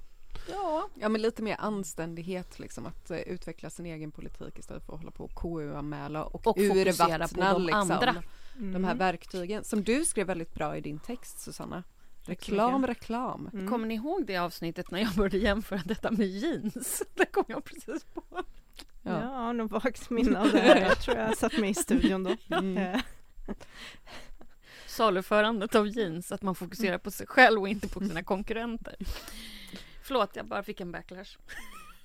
Ja, 0.52 0.90
ja 1.00 1.10
men 1.10 1.22
lite 1.22 1.42
mer 1.42 1.56
anständighet 1.60 2.60
liksom 2.60 2.86
att 2.86 3.12
uh, 3.12 3.18
utveckla 3.18 3.70
sin 3.70 3.86
egen 3.86 4.12
politik 4.12 4.60
istället 4.60 4.86
för 4.86 4.94
att 4.94 5.00
hålla 5.00 5.12
på 5.12 5.24
och 5.24 5.36
KU-anmäla 5.36 6.24
och, 6.24 6.48
och 6.48 6.58
urvattna 6.58 7.28
på 7.28 7.42
de 7.42 7.66
liksom, 7.66 7.92
andra. 7.92 8.16
Mm. 8.58 8.74
de 8.74 8.84
här 8.84 8.96
verktygen 8.96 9.64
som 9.64 9.84
du 9.84 10.06
skrev 10.06 10.28
väldigt 10.28 10.54
bra 10.54 10.78
i 10.78 10.82
din 10.82 11.00
text 11.00 11.40
Susanna. 11.40 11.84
Reklam, 12.24 12.88
reklam. 12.88 13.50
Mm. 13.54 13.68
Kommer 13.68 13.88
ni 13.88 13.94
ihåg 13.94 14.26
det 14.26 14.38
avsnittet 14.38 14.92
när 14.92 15.00
jag 15.00 15.14
började 15.16 15.38
jämföra 15.38 15.82
detta 15.86 16.12
med 16.12 16.28
jeans? 16.28 17.04
Det 17.16 17.26
kom 17.26 17.44
jag 17.48 17.64
precis 17.64 18.04
på. 18.04 18.24
Ja, 19.02 19.22
ja 19.22 19.54
något 19.54 19.72
vagt 19.72 20.10
minne 20.10 20.40
av 20.40 20.52
det. 20.52 20.80
Jag 20.80 21.00
tror 21.00 21.18
jag 21.18 21.38
satt 21.38 21.58
med 21.58 21.70
i 21.70 21.74
studion 21.74 22.24
då. 22.24 22.56
Mm. 22.56 23.00
Saluförandet 24.88 25.76
av 25.76 25.88
jeans, 25.88 26.32
att 26.32 26.42
man 26.42 26.56
fokuserar 26.56 26.98
på 26.98 27.12
sig 27.12 27.28
själv 27.28 27.62
och 27.62 27.70
inte 27.70 27.88
på 27.88 28.00
sina 28.00 28.24
konkurrenter. 28.24 28.96
Förlåt, 30.04 30.36
jag 30.36 30.46
bara 30.46 30.64
fick 30.64 30.82
en 30.82 30.92
backlash. 30.92 31.38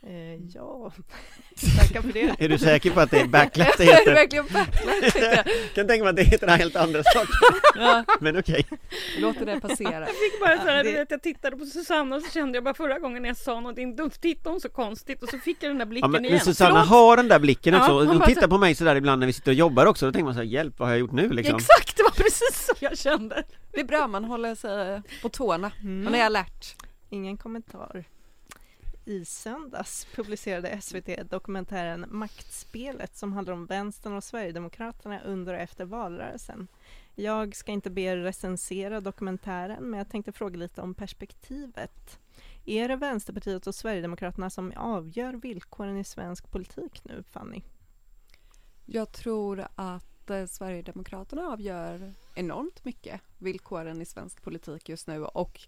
Eh, 0.07 0.35
ja, 0.55 0.93
tackar 1.79 2.03
för 2.03 2.13
det. 2.13 2.35
Är 2.39 2.49
du 2.49 2.59
säker 2.59 2.91
på 2.91 3.01
att 3.01 3.11
det 3.11 3.21
är 3.21 3.27
backlash 3.27 3.75
det 3.79 3.85
heter? 3.85 4.01
är 4.01 4.07
det 4.07 4.15
verkligen 4.15 4.47
backlash? 4.53 5.23
Jag 5.35 5.75
kan 5.75 5.87
tänka 5.87 6.05
mig 6.05 6.11
att 6.11 6.17
det 6.17 6.23
heter 6.23 6.49
helt 6.49 6.77
andra 6.77 7.03
saker. 7.03 7.35
ja. 7.75 8.05
Men 8.21 8.39
okej. 8.39 8.67
Okay. 8.71 8.79
Låter 9.19 9.47
det 9.47 9.61
passera. 9.61 10.01
Jag 10.01 10.09
fick 10.09 10.41
bara 10.41 10.57
så 10.57 10.69
här, 10.69 10.77
ja, 10.77 10.83
det... 10.83 11.07
jag 11.11 11.23
tittade 11.23 11.57
på 11.57 11.65
Susanna 11.65 12.17
och 12.17 12.23
så 12.23 12.31
kände 12.31 12.57
jag 12.57 12.65
bara 12.65 12.75
förra 12.75 12.99
gången 12.99 13.23
när 13.23 13.29
jag 13.29 13.37
sa 13.37 13.55
någonting, 13.55 13.97
då 13.97 14.11
tittade 14.11 14.51
hon 14.51 14.61
så 14.61 14.69
konstigt 14.69 15.23
och 15.23 15.29
så 15.29 15.39
fick 15.39 15.63
jag 15.63 15.71
den 15.71 15.79
där 15.79 15.87
blicken 15.87 16.11
ja, 16.11 16.13
men, 16.13 16.25
igen. 16.25 16.35
Men 16.35 16.45
Susanna 16.45 16.71
Förlåt. 16.71 16.89
har 16.89 17.17
den 17.17 17.29
där 17.29 17.39
blicken 17.39 17.75
också, 17.75 17.91
ja, 17.91 18.05
hon 18.05 18.21
tittar 18.21 18.43
så... 18.43 18.49
på 18.49 18.59
mig 18.59 18.75
sådär 18.75 18.97
ibland 18.97 19.21
när 19.21 19.27
vi 19.27 19.33
sitter 19.33 19.51
och 19.51 19.55
jobbar 19.55 19.87
också, 19.87 20.07
då 20.07 20.13
tänker 20.13 20.25
man 20.25 20.35
så 20.35 20.41
här, 20.41 20.47
hjälp 20.47 20.79
vad 20.79 20.89
har 20.89 20.95
jag 20.95 21.01
gjort 21.01 21.13
nu 21.13 21.29
liksom? 21.29 21.57
Exakt, 21.57 21.97
det 21.97 22.03
var 22.03 22.11
precis 22.11 22.67
så 22.67 22.75
jag 22.85 22.99
kände. 22.99 23.45
Det 23.73 23.81
är 23.81 23.85
bra, 23.85 24.07
man 24.07 24.25
håller 24.25 24.55
sig 24.55 25.03
på 25.23 25.29
tårna, 25.29 25.73
mm. 25.81 26.05
man 26.05 26.15
är 26.15 26.25
alert. 26.25 26.75
Ingen 27.11 27.37
kommentar. 27.37 28.05
I 29.07 29.25
söndags 29.25 30.07
publicerade 30.15 30.81
SVT 30.81 31.31
dokumentären 31.31 32.07
Maktspelet 32.09 33.17
som 33.17 33.33
handlar 33.33 33.55
om 33.55 33.67
vänstern 33.67 34.13
och 34.13 34.25
Sverigedemokraterna 34.25 35.21
under 35.21 35.55
och 35.55 35.61
efter 35.61 35.85
valrörelsen. 35.85 36.69
Jag 37.15 37.57
ska 37.57 37.73
inte 37.73 37.91
be 37.91 38.01
er 38.01 38.17
recensera 38.17 39.01
dokumentären 39.01 39.91
men 39.91 39.99
jag 39.99 40.09
tänkte 40.09 40.33
fråga 40.33 40.57
lite 40.57 40.83
om 40.83 40.95
perspektivet. 40.95 42.19
Är 42.65 42.89
det 42.89 42.97
Vänsterpartiet 42.97 43.67
och 43.67 43.75
Sverigedemokraterna 43.75 44.51
som 44.51 44.73
avgör 44.77 45.33
villkoren 45.33 45.97
i 45.97 46.05
svensk 46.05 46.51
politik 46.51 47.05
nu, 47.05 47.23
Fanny? 47.31 47.63
Jag 48.87 49.13
tror 49.13 49.67
att 49.75 50.31
eh, 50.31 50.47
Sverigedemokraterna 50.47 51.43
avgör 51.43 52.15
enormt 52.35 52.85
mycket 52.85 53.21
villkoren 53.39 54.03
i 54.03 54.05
svensk 54.05 54.43
politik 54.43 54.89
just 54.89 55.07
nu 55.07 55.25
och 55.25 55.61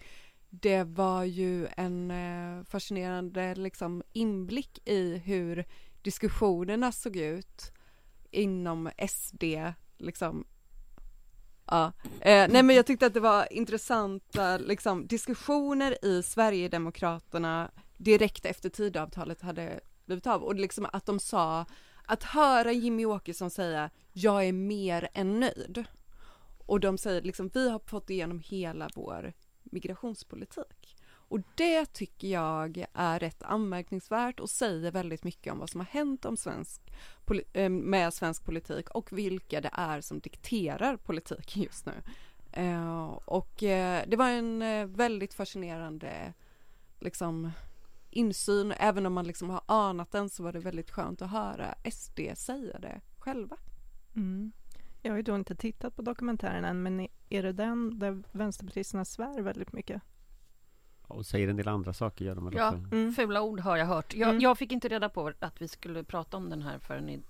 det 0.61 0.85
var 0.85 1.25
ju 1.25 1.69
en 1.77 2.11
eh, 2.11 2.65
fascinerande 2.65 3.55
liksom, 3.55 4.03
inblick 4.13 4.89
i 4.89 5.17
hur 5.17 5.65
diskussionerna 6.03 6.93
såg 6.93 7.17
ut 7.17 7.73
inom 8.31 8.91
SD. 9.09 9.45
Liksom. 9.99 10.47
Ja. 11.67 11.93
Eh, 12.21 12.49
nej 12.51 12.63
men 12.63 12.77
jag 12.77 12.87
tyckte 12.87 13.07
att 13.07 13.15
det 13.15 13.21
var 13.21 13.53
intressanta 13.53 14.59
liksom, 14.59 15.07
diskussioner 15.07 16.05
i 16.05 16.23
Sverigedemokraterna 16.23 17.71
direkt 17.97 18.47
efter 18.47 18.69
Tidöavtalet 18.69 19.41
hade 19.41 19.81
blivit 20.05 20.27
av 20.27 20.43
och 20.43 20.55
liksom 20.55 20.87
att 20.93 21.07
de 21.07 21.21
sa 21.21 21.67
att 22.05 22.23
höra 22.23 22.73
Jimmy 22.73 23.05
Åkesson 23.05 23.51
säga 23.51 23.91
jag 24.13 24.45
är 24.45 24.53
mer 24.53 25.09
än 25.15 25.41
nöjd 25.41 25.85
och 26.67 26.81
de 26.81 26.99
säger 26.99 27.23
liksom 27.23 27.51
vi 27.55 27.71
har 27.71 27.79
fått 27.87 28.11
igenom 28.11 28.41
hela 28.41 28.89
vår 28.95 29.33
migrationspolitik. 29.71 30.97
Och 31.29 31.41
det 31.55 31.87
tycker 31.87 32.29
jag 32.29 32.85
är 32.93 33.19
rätt 33.19 33.43
anmärkningsvärt 33.43 34.41
och 34.41 34.51
säger 34.51 34.91
väldigt 34.91 35.25
mycket 35.25 35.53
om 35.53 35.59
vad 35.59 35.71
som 35.71 35.81
har 35.81 35.87
hänt 35.87 36.25
om 36.25 36.37
svensk, 36.37 36.93
eh, 37.53 37.69
med 37.69 38.15
svensk 38.15 38.45
politik 38.45 38.91
och 38.91 39.19
vilka 39.19 39.61
det 39.61 39.71
är 39.73 40.01
som 40.01 40.21
dikterar 40.21 40.97
politiken 40.97 41.63
just 41.63 41.87
nu. 41.87 41.93
Eh, 42.53 43.07
och 43.25 43.63
eh, 43.63 44.05
det 44.07 44.17
var 44.17 44.29
en 44.29 44.63
väldigt 44.93 45.35
fascinerande 45.35 46.35
liksom 47.01 47.51
insyn, 48.11 48.73
även 48.73 49.07
om 49.07 49.13
man 49.13 49.27
liksom 49.27 49.51
har 49.51 49.63
anat 49.67 50.11
den 50.11 50.29
så 50.29 50.43
var 50.43 50.53
det 50.53 50.59
väldigt 50.59 50.91
skönt 50.91 51.23
att 51.23 51.31
höra 51.31 51.75
SD 51.91 52.21
säga 52.35 52.79
det 52.79 53.01
själva. 53.19 53.57
Mm. 54.17 54.53
Jag 55.03 55.13
har 55.13 55.17
ju 55.17 55.23
då 55.23 55.35
inte 55.35 55.55
tittat 55.55 55.97
på 55.97 56.03
dokumentären 56.03 56.65
än, 56.65 56.83
men 56.83 57.09
är 57.29 57.43
det 57.43 57.53
den 57.53 57.99
där 57.99 58.23
vänsterpartisterna 58.33 59.05
svär 59.05 59.43
väldigt 59.43 59.73
mycket? 59.73 60.03
Och 61.09 61.27
säger 61.27 61.49
en 61.49 61.57
del 61.57 61.69
andra 61.69 61.93
saker 61.93 62.25
gör 62.25 62.35
de 62.35 62.53
ja, 62.53 62.69
också? 62.69 62.79
Mm. 62.79 63.13
fula 63.13 63.43
ord 63.43 63.61
har 63.61 63.77
jag 63.77 63.87
hört. 63.87 64.15
Jag, 64.15 64.29
mm. 64.29 64.41
jag, 64.41 64.59
fick 64.59 64.73
inte 64.73 64.89
reda 64.89 65.09
på 65.09 65.33
att 65.39 65.63
vi 65.63 65.69
skulle 65.69 66.05
prata 66.05 66.37
om 66.37 66.51
den 66.51 66.63
här 66.63 66.79
förrän 66.79 67.09
i 67.09 67.21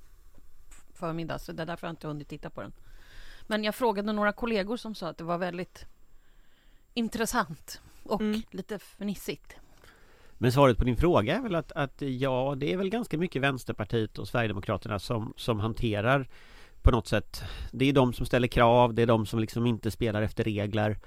förmiddag, 0.94 1.38
så 1.38 1.52
det 1.52 1.62
är 1.62 1.66
därför 1.66 1.86
jag 1.86 1.92
inte 1.92 2.06
hunnit 2.06 2.28
titta 2.28 2.50
på 2.50 2.60
den. 2.60 2.72
Men 3.46 3.64
jag 3.64 3.74
frågade 3.74 4.12
några 4.12 4.32
kollegor 4.32 4.76
som 4.76 4.94
sa 4.94 5.08
att 5.08 5.18
det 5.18 5.24
var 5.24 5.38
väldigt 5.38 5.86
intressant 6.94 7.80
och 8.02 8.20
mm. 8.20 8.42
lite 8.50 8.78
fnissigt. 8.78 9.56
Men 10.38 10.52
svaret 10.52 10.78
på 10.78 10.84
din 10.84 10.96
fråga 10.96 11.36
är 11.36 11.40
väl 11.40 11.54
att, 11.54 11.72
att 11.72 12.02
ja, 12.02 12.54
det 12.56 12.72
är 12.72 12.76
väl 12.76 12.90
ganska 12.90 13.18
mycket 13.18 13.42
Vänsterpartiet 13.42 14.18
och 14.18 14.28
Sverigedemokraterna 14.28 14.98
som, 14.98 15.32
som 15.36 15.60
hanterar 15.60 16.28
på 16.82 16.90
något 16.90 17.08
sätt. 17.08 17.42
Det 17.72 17.84
är 17.84 17.92
de 17.92 18.12
som 18.12 18.26
ställer 18.26 18.48
krav, 18.48 18.94
det 18.94 19.02
är 19.02 19.06
de 19.06 19.26
som 19.26 19.40
liksom 19.40 19.66
inte 19.66 19.90
spelar 19.90 20.22
efter 20.22 20.44
regler. 20.44 20.98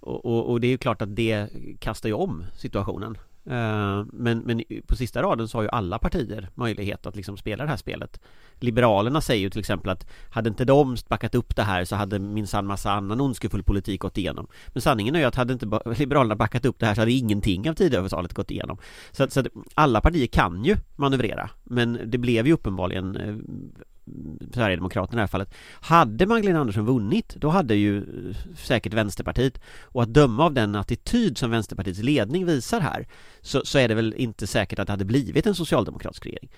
Och, 0.00 0.26
och, 0.26 0.50
och 0.50 0.60
det 0.60 0.66
är 0.66 0.70
ju 0.70 0.78
klart 0.78 1.02
att 1.02 1.16
det 1.16 1.48
kastar 1.80 2.08
ju 2.08 2.14
om 2.14 2.44
situationen. 2.54 3.18
Eh, 3.46 4.04
men, 4.12 4.38
men 4.38 4.62
på 4.86 4.96
sista 4.96 5.22
raden 5.22 5.48
så 5.48 5.58
har 5.58 5.62
ju 5.62 5.68
alla 5.68 5.98
partier 5.98 6.48
möjlighet 6.54 7.06
att 7.06 7.16
liksom 7.16 7.36
spela 7.36 7.64
det 7.64 7.70
här 7.70 7.76
spelet. 7.76 8.20
Liberalerna 8.54 9.20
säger 9.20 9.42
ju 9.42 9.50
till 9.50 9.60
exempel 9.60 9.90
att 9.90 10.06
Hade 10.30 10.48
inte 10.48 10.64
de 10.64 10.96
backat 11.08 11.34
upp 11.34 11.56
det 11.56 11.62
här 11.62 11.84
så 11.84 11.96
hade 11.96 12.18
minsann 12.18 12.66
massa 12.66 12.92
annan 12.92 13.20
ondskefull 13.20 13.62
politik 13.62 14.00
gått 14.00 14.18
igenom. 14.18 14.46
Men 14.68 14.82
sanningen 14.82 15.14
är 15.14 15.18
ju 15.18 15.24
att 15.24 15.34
hade 15.34 15.52
inte 15.52 15.66
Liberalerna 15.96 16.36
backat 16.36 16.64
upp 16.64 16.78
det 16.78 16.86
här 16.86 16.94
så 16.94 17.00
hade 17.00 17.12
ingenting 17.12 17.70
av 17.70 17.74
Tidöavtalet 17.74 18.34
gått 18.34 18.50
igenom. 18.50 18.78
Så, 19.10 19.30
så 19.30 19.40
att 19.40 19.46
alla 19.74 20.00
partier 20.00 20.26
kan 20.26 20.64
ju 20.64 20.76
manövrera. 20.96 21.50
Men 21.64 22.00
det 22.06 22.18
blev 22.18 22.46
ju 22.46 22.52
uppenbarligen 22.52 23.16
eh, 23.16 23.36
Sverigedemokraterna 24.54 25.12
i 25.12 25.20
det 25.20 25.22
här 25.22 25.26
fallet 25.26 25.54
Hade 25.80 26.26
Magdalena 26.26 26.60
Andersson 26.60 26.86
vunnit 26.86 27.34
då 27.36 27.48
hade 27.48 27.74
ju 27.74 27.98
eh, 27.98 28.36
säkert 28.56 28.94
Vänsterpartiet 28.94 29.60
och 29.82 30.02
att 30.02 30.14
döma 30.14 30.44
av 30.44 30.52
den 30.52 30.74
attityd 30.74 31.38
som 31.38 31.50
Vänsterpartiets 31.50 32.02
ledning 32.02 32.46
visar 32.46 32.80
här 32.80 33.06
så, 33.40 33.64
så 33.64 33.78
är 33.78 33.88
det 33.88 33.94
väl 33.94 34.14
inte 34.16 34.46
säkert 34.46 34.78
att 34.78 34.86
det 34.86 34.92
hade 34.92 35.04
blivit 35.04 35.46
en 35.46 35.54
socialdemokratisk 35.54 36.26
regering 36.26 36.50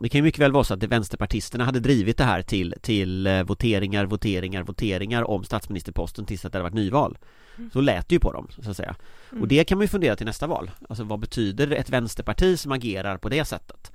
det 0.00 0.08
kan 0.08 0.18
ju 0.18 0.22
mycket 0.22 0.40
väl 0.40 0.52
vara 0.52 0.64
så 0.64 0.74
att 0.74 0.82
vänsterpartisterna 0.82 1.64
hade 1.64 1.80
drivit 1.80 2.16
det 2.16 2.24
här 2.24 2.42
till, 2.42 2.74
till 2.80 3.26
eh, 3.26 3.42
voteringar, 3.42 4.06
voteringar, 4.06 4.62
voteringar 4.62 5.30
om 5.30 5.44
statsministerposten 5.44 6.24
tills 6.24 6.44
att 6.44 6.52
det 6.52 6.58
hade 6.58 6.70
varit 6.70 6.74
nyval. 6.74 7.18
Mm. 7.58 7.70
Så 7.70 7.80
lät 7.80 8.08
det 8.08 8.14
ju 8.14 8.18
på 8.18 8.32
dem, 8.32 8.48
så 8.62 8.70
att 8.70 8.76
säga. 8.76 8.96
Mm. 9.30 9.42
Och 9.42 9.48
det 9.48 9.64
kan 9.64 9.78
man 9.78 9.82
ju 9.82 9.88
fundera 9.88 10.16
till 10.16 10.26
nästa 10.26 10.46
val. 10.46 10.70
Alltså 10.88 11.04
vad 11.04 11.20
betyder 11.20 11.70
ett 11.70 11.90
vänsterparti 11.90 12.58
som 12.58 12.72
agerar 12.72 13.18
på 13.18 13.28
det 13.28 13.44
sättet? 13.44 13.92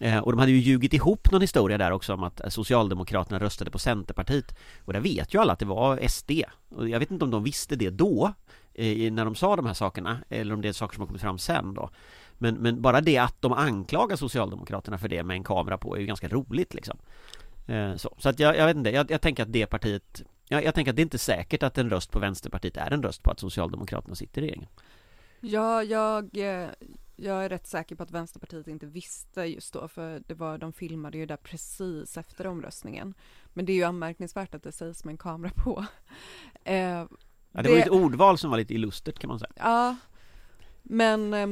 Eh, 0.00 0.18
och 0.18 0.32
de 0.32 0.38
hade 0.38 0.52
ju 0.52 0.58
ljugit 0.58 0.94
ihop 0.94 1.32
någon 1.32 1.40
historia 1.40 1.78
där 1.78 1.90
också 1.90 2.14
om 2.14 2.22
att 2.22 2.40
Socialdemokraterna 2.48 3.38
röstade 3.38 3.70
på 3.70 3.78
Centerpartiet. 3.78 4.56
Och 4.84 4.92
där 4.92 5.00
vet 5.00 5.34
ju 5.34 5.40
alla 5.40 5.52
att 5.52 5.58
det 5.58 5.66
var 5.66 6.08
SD 6.08 6.30
Och 6.68 6.88
jag 6.88 6.98
vet 6.98 7.10
inte 7.10 7.24
om 7.24 7.30
de 7.30 7.44
visste 7.44 7.76
det 7.76 7.90
då 7.90 8.32
eh, 8.74 9.12
När 9.12 9.24
de 9.24 9.34
sa 9.34 9.56
de 9.56 9.66
här 9.66 9.74
sakerna 9.74 10.18
Eller 10.28 10.54
om 10.54 10.60
det 10.60 10.68
är 10.68 10.72
saker 10.72 10.94
som 10.94 11.00
har 11.00 11.06
kommit 11.06 11.22
fram 11.22 11.38
sen 11.38 11.74
då. 11.74 11.90
Men, 12.38 12.54
men 12.54 12.82
bara 12.82 13.00
det 13.00 13.18
att 13.18 13.42
de 13.42 13.52
anklagar 13.52 14.16
Socialdemokraterna 14.16 14.98
för 14.98 15.08
det 15.08 15.22
med 15.22 15.34
en 15.34 15.44
kamera 15.44 15.78
på 15.78 15.96
är 15.96 16.00
ju 16.00 16.06
ganska 16.06 16.28
roligt 16.28 16.74
liksom. 16.74 16.98
Eh, 17.66 17.96
så, 17.96 18.14
så 18.18 18.28
att 18.28 18.38
jag, 18.38 18.56
jag 18.56 18.66
vet 18.66 18.76
inte, 18.76 18.90
jag, 18.90 19.10
jag 19.10 19.20
tänker 19.20 19.42
att 19.42 19.52
det 19.52 19.66
partiet 19.66 20.22
jag, 20.48 20.64
jag 20.64 20.74
tänker 20.74 20.92
att 20.92 20.96
det 20.96 21.00
är 21.00 21.04
inte 21.04 21.18
säkert 21.18 21.62
att 21.62 21.78
en 21.78 21.90
röst 21.90 22.10
på 22.10 22.18
Vänsterpartiet 22.18 22.76
är 22.76 22.90
en 22.90 23.02
röst 23.02 23.22
på 23.22 23.30
att 23.30 23.40
Socialdemokraterna 23.40 24.14
sitter 24.14 24.42
i 24.42 24.44
regeringen. 24.44 24.68
Ja, 25.40 25.82
jag, 25.82 26.36
jag 27.16 27.44
är 27.44 27.48
rätt 27.48 27.66
säker 27.66 27.96
på 27.96 28.02
att 28.02 28.10
Vänsterpartiet 28.10 28.68
inte 28.68 28.86
visste 28.86 29.40
just 29.40 29.72
då, 29.72 29.88
för 29.88 30.22
det 30.26 30.34
var, 30.34 30.58
de 30.58 30.72
filmade 30.72 31.18
ju 31.18 31.26
där 31.26 31.36
precis 31.36 32.16
efter 32.16 32.46
omröstningen. 32.46 33.14
Men 33.52 33.64
det 33.64 33.72
är 33.72 33.74
ju 33.74 33.84
anmärkningsvärt 33.84 34.54
att 34.54 34.62
det 34.62 34.72
sägs 34.72 35.04
med 35.04 35.12
en 35.12 35.18
kamera 35.18 35.52
på. 35.56 35.86
Eh, 36.64 36.76
ja, 36.76 37.08
det, 37.52 37.62
det 37.62 37.68
var 37.68 37.76
ju 37.76 37.82
ett 37.82 37.88
ordval 37.88 38.38
som 38.38 38.50
var 38.50 38.58
lite 38.58 38.74
illustert 38.74 39.18
kan 39.18 39.28
man 39.28 39.38
säga. 39.38 39.52
Ja, 39.56 39.96
men 40.82 41.34
eh, 41.34 41.48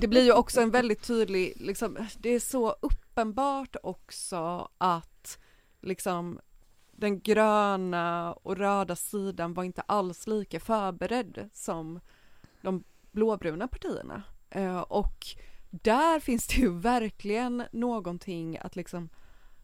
det 0.00 0.08
blir 0.08 0.24
ju 0.24 0.32
också 0.32 0.60
en 0.60 0.70
väldigt 0.70 1.02
tydlig, 1.02 1.52
liksom, 1.56 1.96
det 2.18 2.28
är 2.28 2.40
så 2.40 2.76
uppenbart 2.80 3.76
också 3.82 4.68
att 4.78 5.38
liksom 5.80 6.40
den 6.92 7.20
gröna 7.20 8.32
och 8.32 8.56
röda 8.56 8.96
sidan 8.96 9.54
var 9.54 9.64
inte 9.64 9.80
alls 9.80 10.26
lika 10.26 10.60
förberedd 10.60 11.50
som 11.52 12.00
de 12.60 12.84
blåbruna 13.12 13.68
partierna. 13.68 14.22
Eh, 14.52 14.80
och 14.80 15.26
där 15.70 16.20
finns 16.20 16.46
det 16.46 16.54
ju 16.54 16.70
verkligen 16.78 17.64
någonting 17.72 18.58
att 18.58 18.76
liksom 18.76 19.08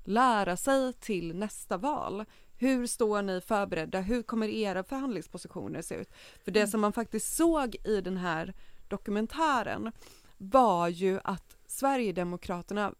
lära 0.04 0.57
sig 0.57 0.92
till 0.92 1.37
nästa 1.37 1.76
val. 1.76 2.25
Hur 2.57 2.87
står 2.87 3.23
ni 3.23 3.40
förberedda? 3.40 4.00
Hur 4.00 4.23
kommer 4.23 4.49
era 4.49 4.85
förhandlingspositioner 4.85 5.83
se 5.83 5.95
ut? 5.95 6.12
För 6.45 6.50
det 6.50 6.61
mm. 6.61 6.71
som 6.71 6.80
man 6.80 6.92
faktiskt 6.92 7.37
såg 7.37 7.76
i 7.85 8.00
den 8.00 8.16
här 8.16 8.54
dokumentären 8.88 9.92
var 10.38 10.88
ju 10.88 11.21
att 11.25 11.57
Sverigedemokraterna 11.66 12.95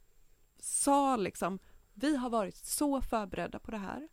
sa 0.61 1.16
liksom 1.16 1.59
vi 1.95 2.16
har 2.16 2.30
varit 2.30 2.57
så 2.57 3.00
förberedda 3.00 3.59
på 3.59 3.71
det 3.71 3.78
här. 3.78 4.09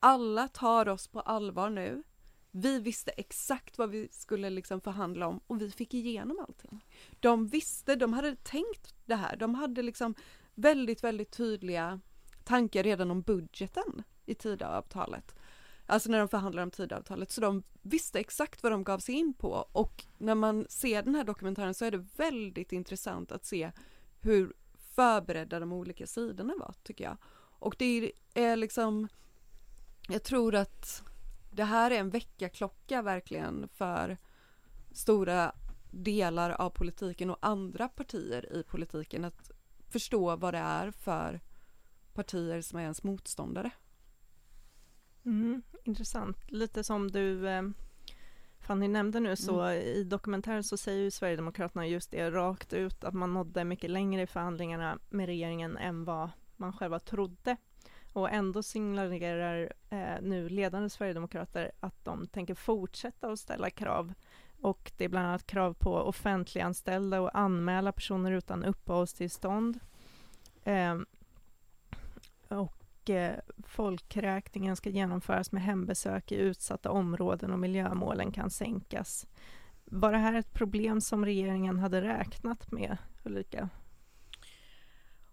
Alla 0.00 0.48
tar 0.48 0.88
oss 0.88 1.08
på 1.08 1.20
allvar 1.20 1.70
nu. 1.70 2.02
Vi 2.50 2.78
visste 2.78 3.10
exakt 3.10 3.78
vad 3.78 3.90
vi 3.90 4.08
skulle 4.12 4.50
liksom 4.50 4.80
förhandla 4.80 5.26
om 5.26 5.40
och 5.46 5.62
vi 5.62 5.70
fick 5.70 5.94
igenom 5.94 6.38
allting. 6.48 6.84
De 7.20 7.46
visste, 7.48 7.96
de 7.96 8.12
hade 8.12 8.36
tänkt 8.36 8.94
det 9.06 9.14
här, 9.14 9.36
de 9.36 9.54
hade 9.54 9.82
liksom 9.82 10.14
väldigt, 10.54 11.04
väldigt 11.04 11.30
tydliga 11.30 12.00
tankar 12.44 12.82
redan 12.82 13.10
om 13.10 13.22
budgeten 13.22 14.02
i 14.26 14.34
Tidöavtalet. 14.34 15.34
Alltså 15.86 16.10
när 16.10 16.18
de 16.18 16.28
förhandlade 16.28 16.62
om 16.62 16.70
Tidöavtalet, 16.70 17.30
så 17.30 17.40
de 17.40 17.62
visste 17.82 18.20
exakt 18.20 18.62
vad 18.62 18.72
de 18.72 18.84
gav 18.84 18.98
sig 18.98 19.14
in 19.14 19.34
på 19.34 19.68
och 19.72 20.04
när 20.18 20.34
man 20.34 20.66
ser 20.68 21.02
den 21.02 21.14
här 21.14 21.24
dokumentären 21.24 21.74
så 21.74 21.84
är 21.84 21.90
det 21.90 22.06
väldigt 22.16 22.72
intressant 22.72 23.32
att 23.32 23.44
se 23.44 23.72
hur 24.20 24.52
förberedda 24.94 25.60
de 25.60 25.72
olika 25.72 26.06
sidorna 26.06 26.54
var, 26.58 26.74
tycker 26.82 27.04
jag. 27.04 27.16
Och 27.58 27.74
det 27.78 28.12
är 28.34 28.56
liksom, 28.56 29.08
jag 30.08 30.22
tror 30.22 30.54
att 30.54 31.02
det 31.50 31.64
här 31.64 31.90
är 31.90 32.00
en 32.00 32.10
väckarklocka 32.10 33.02
verkligen 33.02 33.68
för 33.68 34.16
stora 34.92 35.52
delar 35.90 36.50
av 36.50 36.70
politiken 36.70 37.30
och 37.30 37.38
andra 37.40 37.88
partier 37.88 38.52
i 38.52 38.62
politiken 38.62 39.24
att 39.24 39.50
förstå 39.88 40.36
vad 40.36 40.54
det 40.54 40.58
är 40.58 40.90
för 40.90 41.40
partier 42.12 42.60
som 42.60 42.78
är 42.78 42.82
ens 42.82 43.02
motståndare. 43.02 43.70
Mm, 45.24 45.62
intressant. 45.84 46.50
Lite 46.50 46.84
som 46.84 47.10
du 47.10 47.48
eh, 47.48 47.62
Fanny 48.60 48.88
nämnde 48.88 49.20
nu 49.20 49.36
så 49.36 49.60
mm. 49.60 49.82
i 49.82 50.04
dokumentären 50.04 50.64
så 50.64 50.76
säger 50.76 51.02
ju 51.02 51.10
Sverigedemokraterna 51.10 51.86
just 51.86 52.10
det 52.10 52.30
rakt 52.30 52.72
ut 52.72 53.04
att 53.04 53.14
man 53.14 53.34
nådde 53.34 53.64
mycket 53.64 53.90
längre 53.90 54.22
i 54.22 54.26
förhandlingarna 54.26 54.98
med 55.08 55.26
regeringen 55.26 55.76
än 55.76 56.04
vad 56.04 56.30
man 56.56 56.72
själva 56.72 56.98
trodde. 56.98 57.56
Och 58.12 58.30
ändå 58.30 58.62
signalerar 58.62 59.72
eh, 59.90 60.22
nu 60.22 60.48
ledande 60.48 60.88
sverigedemokrater 60.90 61.72
att 61.80 62.04
de 62.04 62.26
tänker 62.26 62.54
fortsätta 62.54 63.28
att 63.28 63.38
ställa 63.38 63.70
krav. 63.70 64.14
Och 64.60 64.92
det 64.96 65.04
är 65.04 65.08
bland 65.08 65.26
annat 65.26 65.46
krav 65.46 65.74
på 65.74 65.94
offentliganställda 65.94 67.20
och 67.20 67.38
anmäla 67.38 67.92
personer 67.92 68.32
utan 68.32 68.64
uppehållstillstånd. 68.64 69.80
Eh, 70.64 70.98
och 72.48 73.10
eh, 73.10 73.38
folkräkningen 73.66 74.76
ska 74.76 74.90
genomföras 74.90 75.52
med 75.52 75.62
hembesök 75.62 76.32
i 76.32 76.36
utsatta 76.36 76.90
områden 76.90 77.52
och 77.52 77.58
miljömålen 77.58 78.32
kan 78.32 78.50
sänkas. 78.50 79.26
Var 79.84 80.12
det 80.12 80.18
här 80.18 80.34
ett 80.34 80.52
problem 80.52 81.00
som 81.00 81.24
regeringen 81.24 81.78
hade 81.78 82.02
räknat 82.02 82.72
med, 82.72 82.96
Ulrika? 83.24 83.68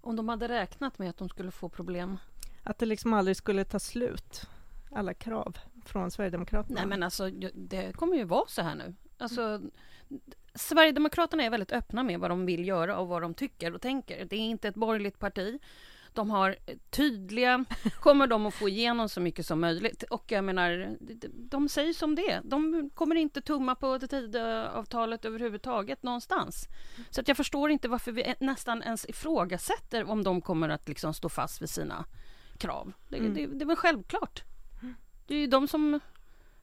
Om 0.01 0.15
de 0.15 0.29
hade 0.29 0.47
räknat 0.47 0.99
med 0.99 1.09
att 1.09 1.17
de 1.17 1.29
skulle 1.29 1.51
få 1.51 1.69
problem 1.69 2.17
att 2.69 2.77
det 2.77 2.85
liksom 2.85 3.13
aldrig 3.13 3.37
skulle 3.37 3.63
ta 3.63 3.79
slut, 3.79 4.41
alla 4.91 5.13
krav 5.13 5.57
från 5.85 6.11
Sverigedemokraterna? 6.11 6.75
Nej 6.79 6.85
men 6.85 7.03
alltså 7.03 7.29
det 7.53 7.95
kommer 7.95 8.15
ju 8.15 8.23
vara 8.23 8.47
så 8.47 8.61
här 8.61 8.75
nu. 8.75 8.95
Alltså, 9.17 9.41
mm. 9.41 9.71
Sverigedemokraterna 10.55 11.43
är 11.43 11.49
väldigt 11.49 11.71
öppna 11.71 12.03
med 12.03 12.19
vad 12.19 12.31
de 12.31 12.45
vill 12.45 12.67
göra 12.67 12.97
och 12.97 13.07
vad 13.07 13.21
de 13.21 13.33
tycker 13.33 13.73
och 13.75 13.81
tänker. 13.81 14.25
Det 14.25 14.35
är 14.35 14.39
inte 14.39 14.67
ett 14.67 14.75
borgerligt 14.75 15.19
parti. 15.19 15.59
de 16.13 16.29
har 16.29 16.55
tydliga, 16.89 17.65
kommer 17.99 18.27
de 18.27 18.45
att 18.45 18.53
få 18.53 18.69
igenom 18.69 19.09
så 19.09 19.21
mycket 19.21 19.45
som 19.45 19.61
möjligt. 19.61 20.03
Och 20.03 20.31
jag 20.31 20.43
menar, 20.43 20.97
de 21.33 21.69
säger 21.69 21.93
som 21.93 22.15
det 22.15 22.41
De 22.43 22.89
kommer 22.89 23.15
inte 23.15 23.41
tumma 23.41 23.75
på 23.75 23.99
Tidöavtalet 23.99 25.25
överhuvudtaget 25.25 26.03
någonstans. 26.03 26.67
Så 27.09 27.21
att 27.21 27.27
jag 27.27 27.37
förstår 27.37 27.71
inte 27.71 27.87
varför 27.87 28.11
vi 28.11 28.33
nästan 28.39 28.83
ens 28.83 29.05
ifrågasätter 29.05 30.09
om 30.09 30.23
de 30.23 30.41
kommer 30.41 30.69
att 30.69 30.87
liksom 30.87 31.13
stå 31.13 31.29
fast 31.29 31.61
vid 31.61 31.69
sina 31.69 32.05
krav. 32.57 32.93
Det, 33.09 33.17
mm. 33.17 33.33
det, 33.33 33.47
det 33.47 33.63
är 33.63 33.67
väl 33.67 33.75
självklart. 33.75 34.43
Det 35.27 35.35
är 35.35 35.39
ju 35.39 35.47
de 35.47 35.67
som 35.67 35.99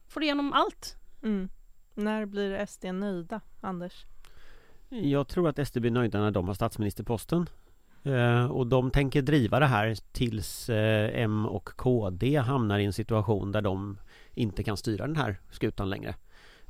får 0.08 0.22
igenom 0.22 0.52
allt. 0.52 0.96
Mm. 1.22 1.48
När 1.94 2.26
blir 2.26 2.66
SD 2.66 2.84
nöjda, 2.84 3.40
Anders? 3.60 4.04
Jag 4.88 5.28
tror 5.28 5.48
att 5.48 5.68
SD 5.68 5.78
blir 5.78 5.90
nöjda 5.90 6.20
när 6.20 6.30
de 6.30 6.48
har 6.48 6.54
statsministerposten. 6.54 7.46
Eh, 8.02 8.46
och 8.46 8.66
de 8.66 8.90
tänker 8.90 9.22
driva 9.22 9.58
det 9.58 9.66
här 9.66 9.94
tills 10.12 10.70
eh, 10.70 11.22
M 11.22 11.46
och 11.46 11.68
KD 11.76 12.36
hamnar 12.36 12.78
i 12.78 12.84
en 12.84 12.92
situation 12.92 13.52
där 13.52 13.62
de 13.62 13.98
inte 14.34 14.64
kan 14.64 14.76
styra 14.76 15.06
den 15.06 15.16
här 15.16 15.40
skutan 15.50 15.90
längre. 15.90 16.14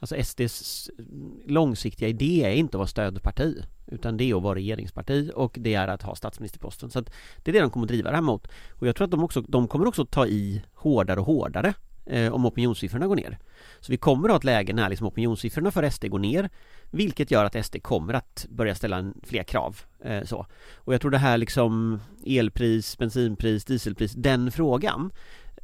Alltså 0.05 0.23
SDs 0.25 0.91
mm, 0.99 1.41
långsiktiga 1.47 2.09
idé 2.09 2.45
är 2.45 2.51
inte 2.51 2.77
att 2.77 2.79
vara 2.79 2.87
stödparti 2.87 3.63
utan 3.87 4.17
det 4.17 4.31
är 4.31 4.37
att 4.37 4.43
vara 4.43 4.55
regeringsparti 4.55 5.31
och 5.35 5.57
det 5.61 5.75
är 5.75 5.89
att 5.89 6.03
ha 6.03 6.15
statsministerposten. 6.15 6.91
Så 6.91 6.99
att 6.99 7.11
det 7.43 7.51
är 7.51 7.53
det 7.53 7.61
de 7.61 7.71
kommer 7.71 7.85
att 7.85 7.89
driva 7.89 8.11
det 8.11 8.17
här 8.17 8.23
mot. 8.23 8.49
Och 8.71 8.87
jag 8.87 8.97
tror 8.97 9.05
att 9.05 9.11
de 9.11 9.25
också, 9.25 9.41
de 9.41 9.69
kommer 9.69 9.87
också 9.87 10.07
ta 10.07 10.27
i 10.27 10.63
hårdare 10.75 11.21
och 11.21 11.27
hårdare 11.27 11.75
eh, 12.07 12.33
om 12.33 12.47
opinionssiffrorna 12.47 13.07
går 13.07 13.17
ner. 13.17 13.39
Så 13.81 13.93
vi 13.93 13.97
kommer 13.97 14.29
att 14.29 14.33
ha 14.33 14.39
ett 14.39 14.45
läge 14.45 14.73
när 14.73 14.89
liksom 14.89 15.07
opinionssiffrorna 15.07 15.71
för 15.71 15.91
SD 15.91 16.09
går 16.09 16.19
ner 16.19 16.51
vilket 16.91 17.31
gör 17.31 17.45
att 17.45 17.67
SD 17.67 17.83
kommer 17.83 18.15
att 18.15 18.47
börja 18.51 18.75
ställa 18.75 19.13
fler 19.23 19.43
krav 19.43 19.81
eh, 20.05 20.25
så. 20.25 20.47
Och 20.75 20.95
jag 20.95 21.01
tror 21.01 21.11
det 21.11 21.19
här 21.19 21.39
liksom 21.39 22.01
elpris, 22.27 22.99
bensinpris, 22.99 23.65
dieselpris, 23.65 24.13
den 24.13 24.51
frågan 24.51 25.11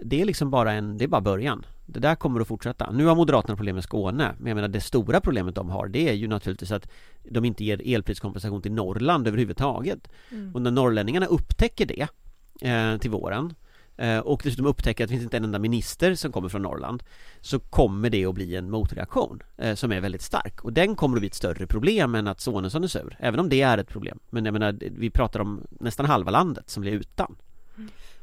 det 0.02 0.20
är 0.20 0.24
liksom 0.24 0.50
bara 0.50 0.72
en, 0.72 0.98
det 0.98 1.04
är 1.04 1.08
bara 1.08 1.20
början. 1.20 1.66
Det 1.86 2.00
där 2.00 2.14
kommer 2.14 2.40
att 2.40 2.48
fortsätta. 2.48 2.90
Nu 2.90 3.06
har 3.06 3.14
Moderaterna 3.14 3.56
problem 3.56 3.74
med 3.74 3.84
Skåne 3.84 4.34
Men 4.38 4.46
jag 4.46 4.54
menar 4.54 4.68
det 4.68 4.80
stora 4.80 5.20
problemet 5.20 5.54
de 5.54 5.70
har 5.70 5.88
det 5.88 6.08
är 6.08 6.12
ju 6.12 6.28
naturligtvis 6.28 6.70
att 6.70 6.88
De 7.30 7.44
inte 7.44 7.64
ger 7.64 7.94
elpriskompensation 7.94 8.62
till 8.62 8.72
Norrland 8.72 9.28
överhuvudtaget. 9.28 10.08
Mm. 10.30 10.54
Och 10.54 10.62
när 10.62 10.70
norrlänningarna 10.70 11.26
upptäcker 11.26 11.86
det 11.86 12.08
eh, 12.68 12.98
till 12.98 13.10
våren 13.10 13.54
Eh, 14.00 14.18
och 14.18 14.40
dessutom 14.44 14.66
upptäcker 14.66 15.04
att 15.04 15.08
det 15.08 15.14
finns 15.14 15.24
inte 15.24 15.36
en 15.36 15.44
enda 15.44 15.58
minister 15.58 16.14
som 16.14 16.32
kommer 16.32 16.48
från 16.48 16.62
Norrland 16.62 17.02
så 17.40 17.60
kommer 17.60 18.10
det 18.10 18.24
att 18.24 18.34
bli 18.34 18.56
en 18.56 18.70
motreaktion 18.70 19.42
eh, 19.56 19.74
som 19.74 19.92
är 19.92 20.00
väldigt 20.00 20.22
stark. 20.22 20.64
Och 20.64 20.72
den 20.72 20.96
kommer 20.96 21.16
att 21.16 21.20
bli 21.20 21.26
ett 21.26 21.34
större 21.34 21.66
problem 21.66 22.14
än 22.14 22.26
att 22.26 22.40
Sonesson 22.40 22.84
är 22.84 22.88
sur 22.88 23.16
även 23.18 23.40
om 23.40 23.48
det 23.48 23.62
är 23.62 23.78
ett 23.78 23.88
problem. 23.88 24.18
Men 24.30 24.44
jag 24.44 24.52
menar 24.52 24.78
vi 24.80 25.10
pratar 25.10 25.40
om 25.40 25.66
nästan 25.70 26.06
halva 26.06 26.30
landet 26.30 26.70
som 26.70 26.80
blir 26.80 26.92
utan 26.92 27.36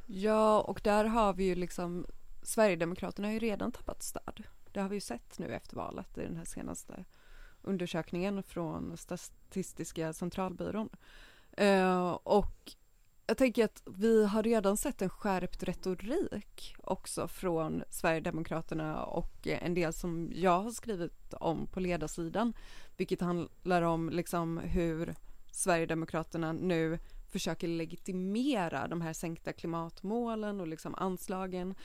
Ja 0.09 0.61
och 0.61 0.81
där 0.83 1.05
har 1.05 1.33
vi 1.33 1.43
ju 1.43 1.55
liksom 1.55 2.05
Sverigedemokraterna 2.41 3.27
har 3.27 3.33
ju 3.33 3.39
redan 3.39 3.71
tappat 3.71 4.03
stöd. 4.03 4.43
Det 4.71 4.79
har 4.79 4.89
vi 4.89 4.95
ju 4.95 5.01
sett 5.01 5.39
nu 5.39 5.53
efter 5.53 5.75
valet 5.75 6.17
i 6.17 6.21
den 6.21 6.37
här 6.37 6.45
senaste 6.45 7.05
undersökningen 7.61 8.43
från 8.43 8.97
Statistiska 8.97 10.13
centralbyrån. 10.13 10.89
Uh, 11.61 12.11
och 12.11 12.75
jag 13.27 13.37
tänker 13.37 13.65
att 13.65 13.83
vi 13.85 14.25
har 14.25 14.43
redan 14.43 14.77
sett 14.77 15.01
en 15.01 15.09
skärpt 15.09 15.63
retorik 15.63 16.75
också 16.83 17.27
från 17.27 17.83
Sverigedemokraterna 17.89 19.03
och 19.03 19.47
en 19.47 19.73
del 19.73 19.93
som 19.93 20.31
jag 20.35 20.61
har 20.61 20.71
skrivit 20.71 21.33
om 21.33 21.67
på 21.67 21.79
ledarsidan, 21.79 22.53
vilket 22.97 23.21
handlar 23.21 23.81
om 23.81 24.09
liksom 24.09 24.57
hur 24.57 25.15
Sverigedemokraterna 25.51 26.53
nu 26.53 26.99
försöker 27.29 27.67
legitimera 27.67 28.87
de 28.87 29.01
här 29.01 29.13
sänkta 29.13 29.53
klimatmålen 29.53 30.59
och 30.59 30.67
liksom 30.67 30.95
anslagen 30.95 31.75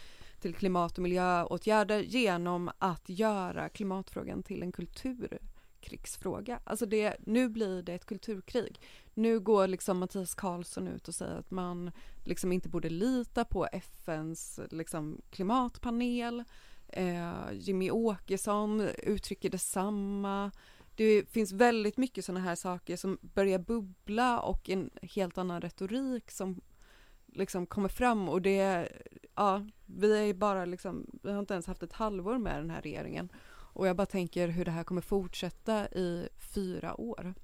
till 0.41 0.55
klimat 0.55 0.99
och 0.99 1.03
miljöåtgärder 1.03 2.01
genom 2.01 2.71
att 2.79 3.09
göra 3.09 3.69
klimatfrågan 3.69 4.43
till 4.43 4.63
en 4.63 4.73
kulturkrigsfråga. 4.73 6.61
Alltså 6.65 6.87
det, 6.87 7.17
nu 7.27 7.49
blir 7.49 7.83
det 7.83 7.95
ett 7.95 8.07
kulturkrig. 8.07 8.81
Nu 9.15 9.41
går 9.41 9.67
liksom 9.67 9.99
Mattias 9.99 10.35
Karlsson 10.35 10.89
ut 10.89 11.09
och 11.09 11.15
säger 11.15 11.39
att 11.39 11.51
man 11.51 11.91
liksom 12.25 12.53
inte 12.53 12.69
borde 12.69 12.91
lita 12.91 13.45
på 13.45 13.67
FNs 13.73 14.61
liksom 14.71 15.21
klimatpanel. 15.31 16.45
Eh, 16.89 17.53
Jimmy 17.53 17.91
Åkesson 17.91 18.81
uttrycker 18.99 19.51
detsamma. 19.51 20.51
Det 20.95 21.31
finns 21.31 21.53
väldigt 21.53 21.97
mycket 21.97 22.25
sådana 22.25 22.41
här 22.41 22.55
saker 22.55 22.97
som 22.97 23.19
börjar 23.21 23.59
bubbla 23.59 24.41
och 24.41 24.71
en 24.71 24.91
helt 25.03 25.39
annan 25.39 25.61
retorik 25.61 26.31
som 26.31 26.61
liksom 27.27 27.67
kommer 27.67 27.89
fram 27.89 28.29
och 28.29 28.43
det, 28.43 28.89
ja, 29.35 29.67
vi 29.87 30.29
är 30.31 30.35
bara 30.35 30.65
liksom, 30.65 31.07
vi 31.23 31.33
har 31.33 31.39
inte 31.39 31.55
ens 31.55 31.67
haft 31.67 31.83
ett 31.83 31.93
halvår 31.93 32.39
med 32.39 32.57
den 32.57 32.71
här 32.71 32.83
regeringen 32.83 33.33
och 33.75 33.89
jag 33.89 33.97
bara 33.97 34.07
tänker 34.07 34.49
hur 34.49 34.65
det 34.65 34.71
här 34.71 34.85
kommer 34.85 35.01
fortsätta 35.01 35.89
i 35.89 36.29
fyra 36.55 37.01
år. 37.01 37.35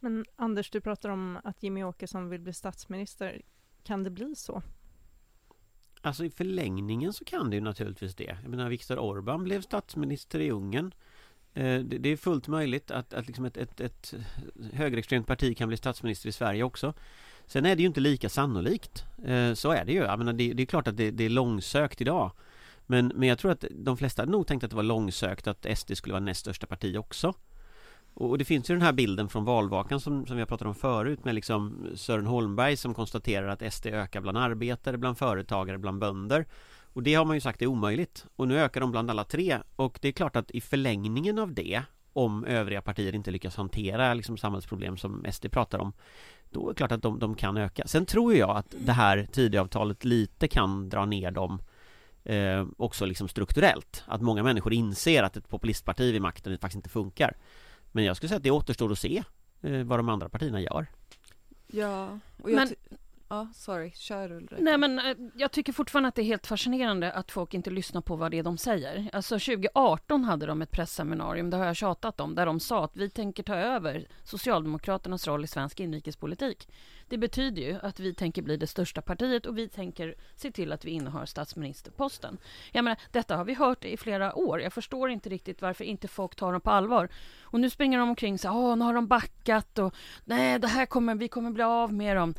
Men 0.00 0.24
Anders, 0.36 0.70
du 0.70 0.80
pratar 0.80 1.08
om 1.08 1.38
att 1.44 1.62
Jimmy 1.62 1.84
Åkesson 1.84 2.28
vill 2.28 2.40
bli 2.40 2.52
statsminister. 2.52 3.42
Kan 3.82 4.04
det 4.04 4.10
bli 4.10 4.34
så? 4.34 4.62
Alltså 6.00 6.24
i 6.24 6.30
förlängningen 6.30 7.12
så 7.12 7.24
kan 7.24 7.50
det 7.50 7.56
ju 7.56 7.62
naturligtvis 7.62 8.14
det. 8.14 8.38
Jag 8.42 8.50
menar 8.50 8.68
Viktor 8.68 8.96
Orbán 8.96 9.42
blev 9.44 9.60
statsminister 9.60 10.40
i 10.40 10.50
Ungern. 10.50 10.94
Eh, 11.54 11.80
det 11.80 12.08
är 12.08 12.16
fullt 12.16 12.48
möjligt 12.48 12.90
att, 12.90 13.14
att 13.14 13.26
liksom 13.26 13.44
ett, 13.44 13.56
ett, 13.56 13.80
ett 13.80 14.14
högerextremt 14.72 15.26
parti 15.26 15.56
kan 15.56 15.68
bli 15.68 15.76
statsminister 15.76 16.28
i 16.28 16.32
Sverige 16.32 16.62
också. 16.62 16.94
Sen 17.46 17.66
är 17.66 17.76
det 17.76 17.82
ju 17.82 17.88
inte 17.88 18.00
lika 18.00 18.28
sannolikt. 18.28 19.04
Eh, 19.24 19.54
så 19.54 19.70
är 19.70 19.84
det 19.84 19.92
ju. 19.92 19.98
Jag 19.98 20.18
menar, 20.18 20.32
det, 20.32 20.52
det 20.52 20.62
är 20.62 20.66
klart 20.66 20.88
att 20.88 20.96
det, 20.96 21.10
det, 21.10 21.24
är 21.24 21.28
långsökt 21.28 22.00
idag. 22.00 22.30
Men, 22.86 23.12
men 23.14 23.28
jag 23.28 23.38
tror 23.38 23.52
att 23.52 23.64
de 23.70 23.96
flesta 23.96 24.24
nog 24.24 24.46
tänkte 24.46 24.66
att 24.66 24.70
det 24.70 24.76
var 24.76 24.82
långsökt 24.82 25.46
att 25.46 25.66
SD 25.78 25.96
skulle 25.96 26.12
vara 26.12 26.24
näst 26.24 26.40
största 26.40 26.66
parti 26.66 26.96
också. 26.96 27.34
Och 28.14 28.38
det 28.38 28.44
finns 28.44 28.70
ju 28.70 28.74
den 28.74 28.82
här 28.82 28.92
bilden 28.92 29.28
från 29.28 29.44
valvakan 29.44 30.00
som, 30.00 30.26
som 30.26 30.36
vi 30.36 30.42
har 30.42 30.46
pratat 30.46 30.68
om 30.68 30.74
förut 30.74 31.24
med 31.24 31.34
liksom 31.34 31.86
Sören 31.94 32.26
Holmberg 32.26 32.76
som 32.76 32.94
konstaterar 32.94 33.48
att 33.48 33.74
SD 33.74 33.86
ökar 33.86 34.20
bland 34.20 34.38
arbetare, 34.38 34.98
bland 34.98 35.18
företagare, 35.18 35.78
bland 35.78 35.98
bönder. 35.98 36.46
Och 36.94 37.02
det 37.02 37.14
har 37.14 37.24
man 37.24 37.36
ju 37.36 37.40
sagt 37.40 37.62
är 37.62 37.66
omöjligt. 37.66 38.26
Och 38.36 38.48
nu 38.48 38.60
ökar 38.60 38.80
de 38.80 38.90
bland 38.90 39.10
alla 39.10 39.24
tre. 39.24 39.58
Och 39.76 39.98
det 40.02 40.08
är 40.08 40.12
klart 40.12 40.36
att 40.36 40.50
i 40.50 40.60
förlängningen 40.60 41.38
av 41.38 41.54
det, 41.54 41.82
om 42.12 42.44
övriga 42.44 42.82
partier 42.82 43.14
inte 43.14 43.30
lyckas 43.30 43.56
hantera 43.56 44.14
liksom 44.14 44.36
samhällsproblem 44.36 44.96
som 44.96 45.26
SD 45.32 45.50
pratar 45.50 45.78
om, 45.78 45.92
då 46.50 46.68
är 46.68 46.72
det 46.72 46.76
klart 46.76 46.92
att 46.92 47.02
de, 47.02 47.18
de 47.18 47.34
kan 47.34 47.56
öka. 47.56 47.86
Sen 47.86 48.06
tror 48.06 48.34
jag 48.34 48.56
att 48.56 48.74
det 48.78 48.92
här 48.92 49.28
Tidöavtalet 49.32 50.04
lite 50.04 50.48
kan 50.48 50.88
dra 50.88 51.04
ner 51.04 51.30
dem 51.30 51.62
eh, 52.24 52.66
också 52.76 53.06
liksom 53.06 53.28
strukturellt. 53.28 54.04
Att 54.06 54.22
många 54.22 54.42
människor 54.42 54.72
inser 54.72 55.22
att 55.22 55.36
ett 55.36 55.48
populistparti 55.48 56.12
vid 56.12 56.22
makten 56.22 56.58
faktiskt 56.58 56.76
inte 56.76 56.88
funkar. 56.88 57.36
Men 57.92 58.04
jag 58.04 58.16
skulle 58.16 58.28
säga 58.28 58.36
att 58.36 58.42
det 58.42 58.50
återstår 58.50 58.92
att 58.92 58.98
se 58.98 59.22
eh, 59.62 59.82
vad 59.82 59.98
de 59.98 60.08
andra 60.08 60.28
partierna 60.28 60.60
gör. 60.60 60.86
Ja, 61.66 62.18
och 62.42 62.50
jag 62.50 62.56
men, 62.56 62.68
Ja, 63.34 63.48
sorry, 63.54 63.90
kör 63.94 64.32
Ulrika. 64.32 64.56
Nej 64.58 64.78
men 64.78 64.98
eh, 64.98 65.16
jag 65.34 65.52
tycker 65.52 65.72
fortfarande 65.72 66.08
att 66.08 66.14
det 66.14 66.22
är 66.22 66.24
helt 66.24 66.46
fascinerande 66.46 67.12
att 67.12 67.30
folk 67.30 67.54
inte 67.54 67.70
lyssnar 67.70 68.00
på 68.00 68.16
vad 68.16 68.30
det 68.30 68.38
är 68.38 68.42
de 68.42 68.58
säger. 68.58 69.10
Alltså 69.12 69.34
2018 69.34 70.24
hade 70.24 70.46
de 70.46 70.62
ett 70.62 70.70
presseminarium, 70.70 71.50
det 71.50 71.56
har 71.56 71.64
jag 71.64 71.76
tjatat 71.76 72.20
om, 72.20 72.34
där 72.34 72.46
de 72.46 72.60
sa 72.60 72.84
att 72.84 72.96
vi 72.96 73.10
tänker 73.10 73.42
ta 73.42 73.54
över 73.54 74.08
Socialdemokraternas 74.24 75.26
roll 75.26 75.44
i 75.44 75.46
svensk 75.46 75.80
inrikespolitik. 75.80 76.68
Det 77.08 77.18
betyder 77.18 77.62
ju 77.62 77.78
att 77.82 78.00
vi 78.00 78.14
tänker 78.14 78.42
bli 78.42 78.56
det 78.56 78.66
största 78.66 79.02
partiet 79.02 79.46
och 79.46 79.58
vi 79.58 79.68
tänker 79.68 80.14
se 80.36 80.50
till 80.50 80.72
att 80.72 80.84
vi 80.84 80.90
innehar 80.90 81.26
statsministerposten. 81.26 82.38
Jag 82.72 82.84
menar, 82.84 82.98
detta 83.12 83.36
har 83.36 83.44
vi 83.44 83.54
hört 83.54 83.84
i 83.84 83.96
flera 83.96 84.34
år. 84.34 84.60
Jag 84.60 84.72
förstår 84.72 85.10
inte 85.10 85.28
riktigt 85.28 85.62
varför 85.62 85.84
inte 85.84 86.08
folk 86.08 86.34
tar 86.34 86.52
dem 86.52 86.60
på 86.60 86.70
allvar. 86.70 87.08
Och 87.40 87.60
nu 87.60 87.70
springer 87.70 87.98
de 87.98 88.08
omkring 88.08 88.38
så 88.38 88.48
här, 88.48 88.76
nu 88.76 88.84
har 88.84 88.94
de 88.94 89.06
backat 89.06 89.78
och 89.78 89.94
nej, 90.24 90.58
det 90.58 90.68
här 90.68 90.86
kommer, 90.86 91.14
vi 91.14 91.28
kommer 91.28 91.50
bli 91.50 91.62
av 91.62 91.92
med 91.92 92.16
dem. 92.16 92.34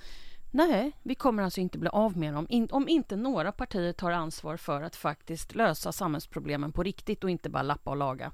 Nej, 0.51 0.91
vi 1.03 1.15
kommer 1.15 1.43
alltså 1.43 1.59
inte 1.59 1.77
bli 1.77 1.89
av 1.89 2.17
med 2.17 2.33
dem 2.33 2.67
om 2.71 2.87
inte 2.87 3.15
några 3.15 3.51
partier 3.51 3.93
tar 3.93 4.11
ansvar 4.11 4.57
för 4.57 4.81
att 4.81 4.95
faktiskt 4.95 5.55
lösa 5.55 5.91
samhällsproblemen 5.91 6.71
på 6.71 6.83
riktigt 6.83 7.23
och 7.23 7.29
inte 7.29 7.49
bara 7.49 7.63
lappa 7.63 7.91
och 7.91 7.97
laga. 7.97 8.31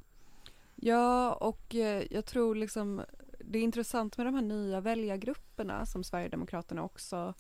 Ja, 0.76 1.34
och 1.34 1.76
eh, 1.76 2.04
jag 2.12 2.26
tror 2.26 2.56
liksom 2.56 3.02
det 3.40 3.60
är 3.60 3.64
intressant 3.64 4.18
med 4.18 4.28
de 4.28 4.36
här 4.36 4.42
nya 4.42 4.82
väljargrupperna 4.82 5.86
som 5.86 6.04
Sverigedemokraterna 6.04 6.84
också 6.84 7.34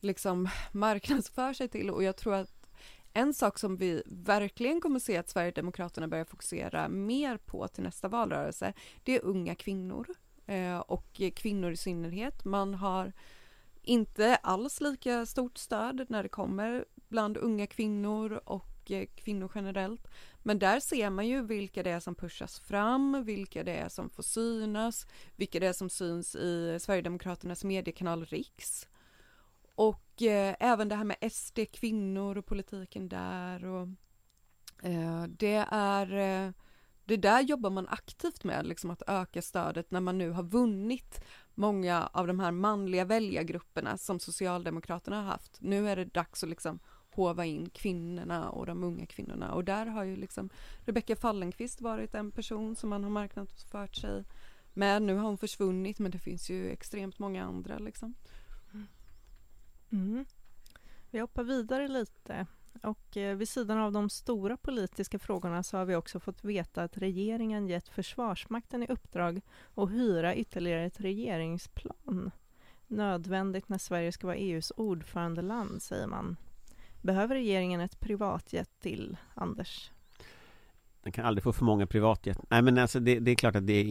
liksom 0.00 0.48
marknadsför 0.72 1.52
sig 1.52 1.68
till 1.68 1.90
och 1.90 2.02
jag 2.02 2.16
tror 2.16 2.34
att 2.34 2.66
en 3.12 3.34
sak 3.34 3.58
som 3.58 3.76
vi 3.76 4.02
verkligen 4.06 4.80
kommer 4.80 4.98
se 4.98 5.16
att 5.16 5.28
Sverigedemokraterna 5.28 6.08
börjar 6.08 6.24
fokusera 6.24 6.88
mer 6.88 7.36
på 7.36 7.68
till 7.68 7.82
nästa 7.82 8.08
valrörelse, 8.08 8.72
det 9.04 9.16
är 9.16 9.24
unga 9.24 9.54
kvinnor 9.54 10.06
eh, 10.46 10.78
och 10.78 11.20
kvinnor 11.34 11.70
i 11.70 11.76
synnerhet. 11.76 12.44
Man 12.44 12.74
har 12.74 13.12
inte 13.84 14.36
alls 14.36 14.80
lika 14.80 15.26
stort 15.26 15.58
stöd 15.58 16.06
när 16.08 16.22
det 16.22 16.28
kommer 16.28 16.84
bland 17.08 17.36
unga 17.36 17.66
kvinnor 17.66 18.40
och 18.44 18.90
eh, 18.90 19.06
kvinnor 19.14 19.52
generellt. 19.54 20.08
Men 20.42 20.58
där 20.58 20.80
ser 20.80 21.10
man 21.10 21.26
ju 21.26 21.42
vilka 21.42 21.82
det 21.82 21.90
är 21.90 22.00
som 22.00 22.14
pushas 22.14 22.60
fram, 22.60 23.24
vilka 23.24 23.64
det 23.64 23.76
är 23.76 23.88
som 23.88 24.10
får 24.10 24.22
synas, 24.22 25.06
vilka 25.36 25.60
det 25.60 25.66
är 25.66 25.72
som 25.72 25.90
syns 25.90 26.34
i 26.34 26.78
Sverigedemokraternas 26.80 27.64
mediekanal 27.64 28.24
Riks. 28.24 28.88
Och 29.74 30.22
eh, 30.22 30.56
även 30.60 30.88
det 30.88 30.94
här 30.94 31.04
med 31.04 31.32
SD, 31.32 31.58
kvinnor 31.72 32.38
och 32.38 32.46
politiken 32.46 33.08
där 33.08 33.64
och 33.64 33.88
eh, 34.82 35.22
det 35.28 35.66
är 35.70 36.12
eh, 36.12 36.52
det 37.04 37.16
där 37.16 37.40
jobbar 37.40 37.70
man 37.70 37.88
aktivt 37.88 38.44
med, 38.44 38.66
liksom 38.66 38.90
att 38.90 39.02
öka 39.06 39.42
stödet 39.42 39.90
när 39.90 40.00
man 40.00 40.18
nu 40.18 40.30
har 40.30 40.42
vunnit 40.42 41.24
många 41.54 42.06
av 42.12 42.26
de 42.26 42.40
här 42.40 42.50
manliga 42.50 43.04
väljargrupperna 43.04 43.98
som 43.98 44.20
Socialdemokraterna 44.20 45.16
har 45.16 45.22
haft. 45.22 45.60
Nu 45.60 45.88
är 45.88 45.96
det 45.96 46.04
dags 46.04 46.42
att 46.42 46.48
liksom 46.48 46.78
hova 47.10 47.44
in 47.44 47.70
kvinnorna 47.70 48.50
och 48.50 48.66
de 48.66 48.84
unga 48.84 49.06
kvinnorna 49.06 49.52
och 49.52 49.64
där 49.64 49.86
har 49.86 50.04
ju 50.04 50.16
liksom 50.16 50.50
Rebecka 50.84 51.16
Fallenkvist 51.16 51.80
varit 51.80 52.14
en 52.14 52.30
person 52.30 52.76
som 52.76 52.90
man 52.90 53.04
har 53.04 53.10
marknadsfört 53.10 53.96
sig 53.96 54.24
med. 54.74 55.02
Nu 55.02 55.14
har 55.14 55.24
hon 55.24 55.38
försvunnit 55.38 55.98
men 55.98 56.10
det 56.10 56.18
finns 56.18 56.50
ju 56.50 56.70
extremt 56.70 57.18
många 57.18 57.44
andra 57.44 57.78
liksom. 57.78 58.14
Mm. 58.72 58.86
mm. 59.92 60.24
Vi 61.10 61.20
hoppar 61.20 61.44
vidare 61.44 61.88
lite 61.88 62.46
och 62.82 63.16
eh, 63.16 63.36
vid 63.36 63.48
sidan 63.48 63.78
av 63.78 63.92
de 63.92 64.10
stora 64.10 64.56
politiska 64.56 65.18
frågorna 65.18 65.62
så 65.62 65.76
har 65.76 65.84
vi 65.84 65.96
också 65.96 66.20
fått 66.20 66.44
veta 66.44 66.82
att 66.82 66.98
regeringen 66.98 67.68
gett 67.68 67.88
Försvarsmakten 67.88 68.82
i 68.82 68.86
uppdrag 68.86 69.40
att 69.74 69.90
hyra 69.90 70.34
ytterligare 70.34 70.84
ett 70.84 71.00
regeringsplan. 71.00 72.30
Nödvändigt 72.86 73.68
när 73.68 73.78
Sverige 73.78 74.12
ska 74.12 74.26
vara 74.26 74.36
EUs 74.36 74.72
ordförandeland, 74.76 75.82
säger 75.82 76.06
man. 76.06 76.36
Behöver 77.02 77.34
regeringen 77.34 77.80
ett 77.80 78.00
privatjet 78.00 78.70
till, 78.80 79.16
Anders? 79.34 79.90
Den 81.02 81.12
kan 81.12 81.24
aldrig 81.24 81.42
få 81.42 81.52
för 81.52 81.64
många 81.64 81.86
privatjet. 81.86 82.38
Nej 82.50 82.62
men 82.62 82.78
alltså 82.78 83.00
det, 83.00 83.18
det 83.18 83.30
är 83.30 83.34
klart 83.34 83.56
att 83.56 83.66
det, 83.66 83.82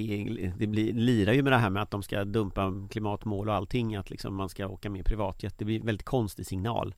det 0.57 0.67
blir, 0.67 0.93
lirar 0.93 1.33
ju 1.33 1.43
med 1.43 1.53
det 1.53 1.57
här 1.57 1.69
med 1.69 1.83
att 1.83 1.91
de 1.91 2.03
ska 2.03 2.25
dumpa 2.25 2.87
klimatmål 2.89 3.49
och 3.49 3.55
allting 3.55 3.95
Att 3.95 4.09
liksom 4.09 4.35
man 4.35 4.49
ska 4.49 4.67
åka 4.67 4.89
med 4.89 5.05
privatjet 5.05 5.57
Det 5.57 5.65
blir 5.65 5.79
en 5.79 5.85
väldigt 5.85 6.05
konstig 6.05 6.45
signal 6.45 6.95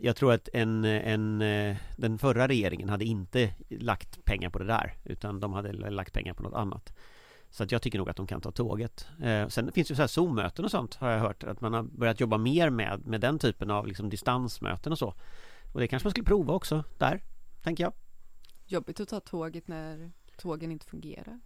jag 0.00 0.16
tror 0.16 0.32
att 0.32 0.48
en, 0.52 0.84
en, 0.84 1.42
eh, 1.42 1.76
den 1.96 2.18
förra 2.18 2.48
regeringen 2.48 2.88
hade 2.88 3.04
inte 3.04 3.54
lagt 3.68 4.24
pengar 4.24 4.50
på 4.50 4.58
det 4.58 4.64
där 4.64 4.94
Utan 5.04 5.40
de 5.40 5.52
hade 5.52 5.72
lagt 5.72 6.12
pengar 6.12 6.34
på 6.34 6.42
något 6.42 6.54
annat 6.54 6.92
Så 7.50 7.62
att 7.62 7.72
jag 7.72 7.82
tycker 7.82 7.98
nog 7.98 8.10
att 8.10 8.16
de 8.16 8.26
kan 8.26 8.40
ta 8.40 8.50
tåget 8.50 9.06
eh, 9.22 9.48
Sen 9.48 9.72
finns 9.72 9.88
det 9.88 9.92
ju 9.92 9.96
så 9.96 10.02
här 10.02 10.06
Zoom-möten 10.06 10.64
och 10.64 10.70
sånt 10.70 10.94
har 10.94 11.10
jag 11.10 11.20
hört 11.20 11.44
Att 11.44 11.60
man 11.60 11.74
har 11.74 11.82
börjat 11.82 12.20
jobba 12.20 12.38
mer 12.38 12.70
med, 12.70 13.06
med 13.06 13.20
den 13.20 13.38
typen 13.38 13.70
av 13.70 13.86
liksom 13.86 14.10
distansmöten 14.10 14.92
och 14.92 14.98
så 14.98 15.14
Och 15.72 15.80
det 15.80 15.88
kanske 15.88 16.06
man 16.06 16.10
skulle 16.10 16.26
prova 16.26 16.54
också 16.54 16.84
där 16.98 17.22
Tänker 17.62 17.84
jag 17.84 17.92
Jobbigt 18.66 19.00
att 19.00 19.08
ta 19.08 19.20
tåget 19.20 19.68
när 19.68 20.10
tågen 20.36 20.72
inte 20.72 20.86
fungerar. 20.86 21.40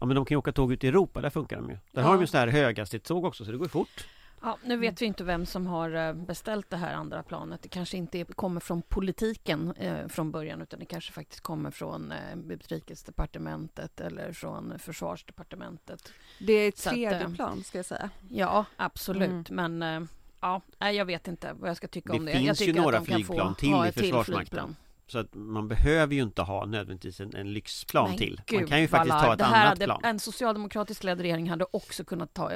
Ja 0.00 0.06
men 0.06 0.16
de 0.16 0.24
kan 0.24 0.34
ju 0.34 0.38
åka 0.38 0.52
tåg 0.52 0.72
ut 0.72 0.84
i 0.84 0.88
Europa, 0.88 1.20
där 1.20 1.30
funkar 1.30 1.56
de 1.56 1.70
ju. 1.70 1.78
Där 1.92 2.02
ja. 2.02 2.02
har 2.02 2.14
de 2.14 2.20
ju 2.20 2.26
sådana 2.26 2.50
här 2.50 2.60
höghastighetståg 2.62 3.24
också 3.24 3.44
så 3.44 3.52
det 3.52 3.58
går 3.58 3.68
fort. 3.68 4.06
Ja, 4.44 4.58
nu 4.64 4.76
vet 4.76 5.02
vi 5.02 5.06
inte 5.06 5.24
vem 5.24 5.46
som 5.46 5.66
har 5.66 5.90
eh, 5.90 6.12
beställt 6.12 6.70
det 6.70 6.76
här 6.76 6.94
andra 6.94 7.22
planet. 7.22 7.62
Det 7.62 7.68
kanske 7.68 7.96
inte 7.96 8.24
kommer 8.24 8.60
från 8.60 8.82
politiken 8.82 9.72
eh, 9.76 10.08
från 10.08 10.30
början 10.30 10.62
utan 10.62 10.78
det 10.78 10.86
kanske 10.86 11.12
faktiskt 11.12 11.40
kommer 11.40 11.70
från 11.70 12.12
eh, 12.12 12.38
Utrikesdepartementet 12.48 14.00
eller 14.00 14.32
från 14.32 14.78
Försvarsdepartementet. 14.78 16.12
Det 16.38 16.52
är 16.52 16.68
ett 16.68 16.76
tredje 16.76 17.16
att, 17.16 17.22
eh, 17.22 17.34
plan 17.34 17.64
ska 17.64 17.78
jag 17.78 17.86
säga. 17.86 18.10
Ja, 18.28 18.64
absolut. 18.76 19.50
Mm. 19.50 19.78
Men 19.78 20.02
eh, 20.02 20.08
ja, 20.40 20.90
jag 20.90 21.04
vet 21.04 21.28
inte 21.28 21.52
vad 21.52 21.70
jag 21.70 21.76
ska 21.76 21.88
tycka 21.88 22.12
det 22.12 22.18
om 22.18 22.24
det. 22.24 22.32
Det 22.32 22.38
finns 22.38 22.60
ju 22.60 22.72
några 22.72 23.00
flygplan 23.00 23.54
till 23.54 23.86
i 23.88 23.92
Försvarsmakten. 23.92 24.76
Så 25.06 25.18
att 25.18 25.34
man 25.34 25.68
behöver 25.68 26.14
ju 26.14 26.22
inte 26.22 26.42
ha 26.42 26.66
nödvändigtvis 26.66 27.20
en, 27.20 27.34
en 27.34 27.52
lyxplan 27.52 28.08
Men 28.08 28.18
till. 28.18 28.40
Man 28.52 28.66
kan 28.66 28.80
ju 28.80 28.88
faktiskt 28.88 29.18
ta 29.18 29.34
ett 29.34 29.40
annat 29.40 29.68
hade, 29.68 29.84
plan. 29.84 30.00
En 30.04 30.18
socialdemokratisk 30.18 31.04
ledd 31.04 31.20
regering 31.20 31.50
hade 31.50 31.66
också 31.70 32.04
kunnat 32.04 32.34
ta, 32.34 32.50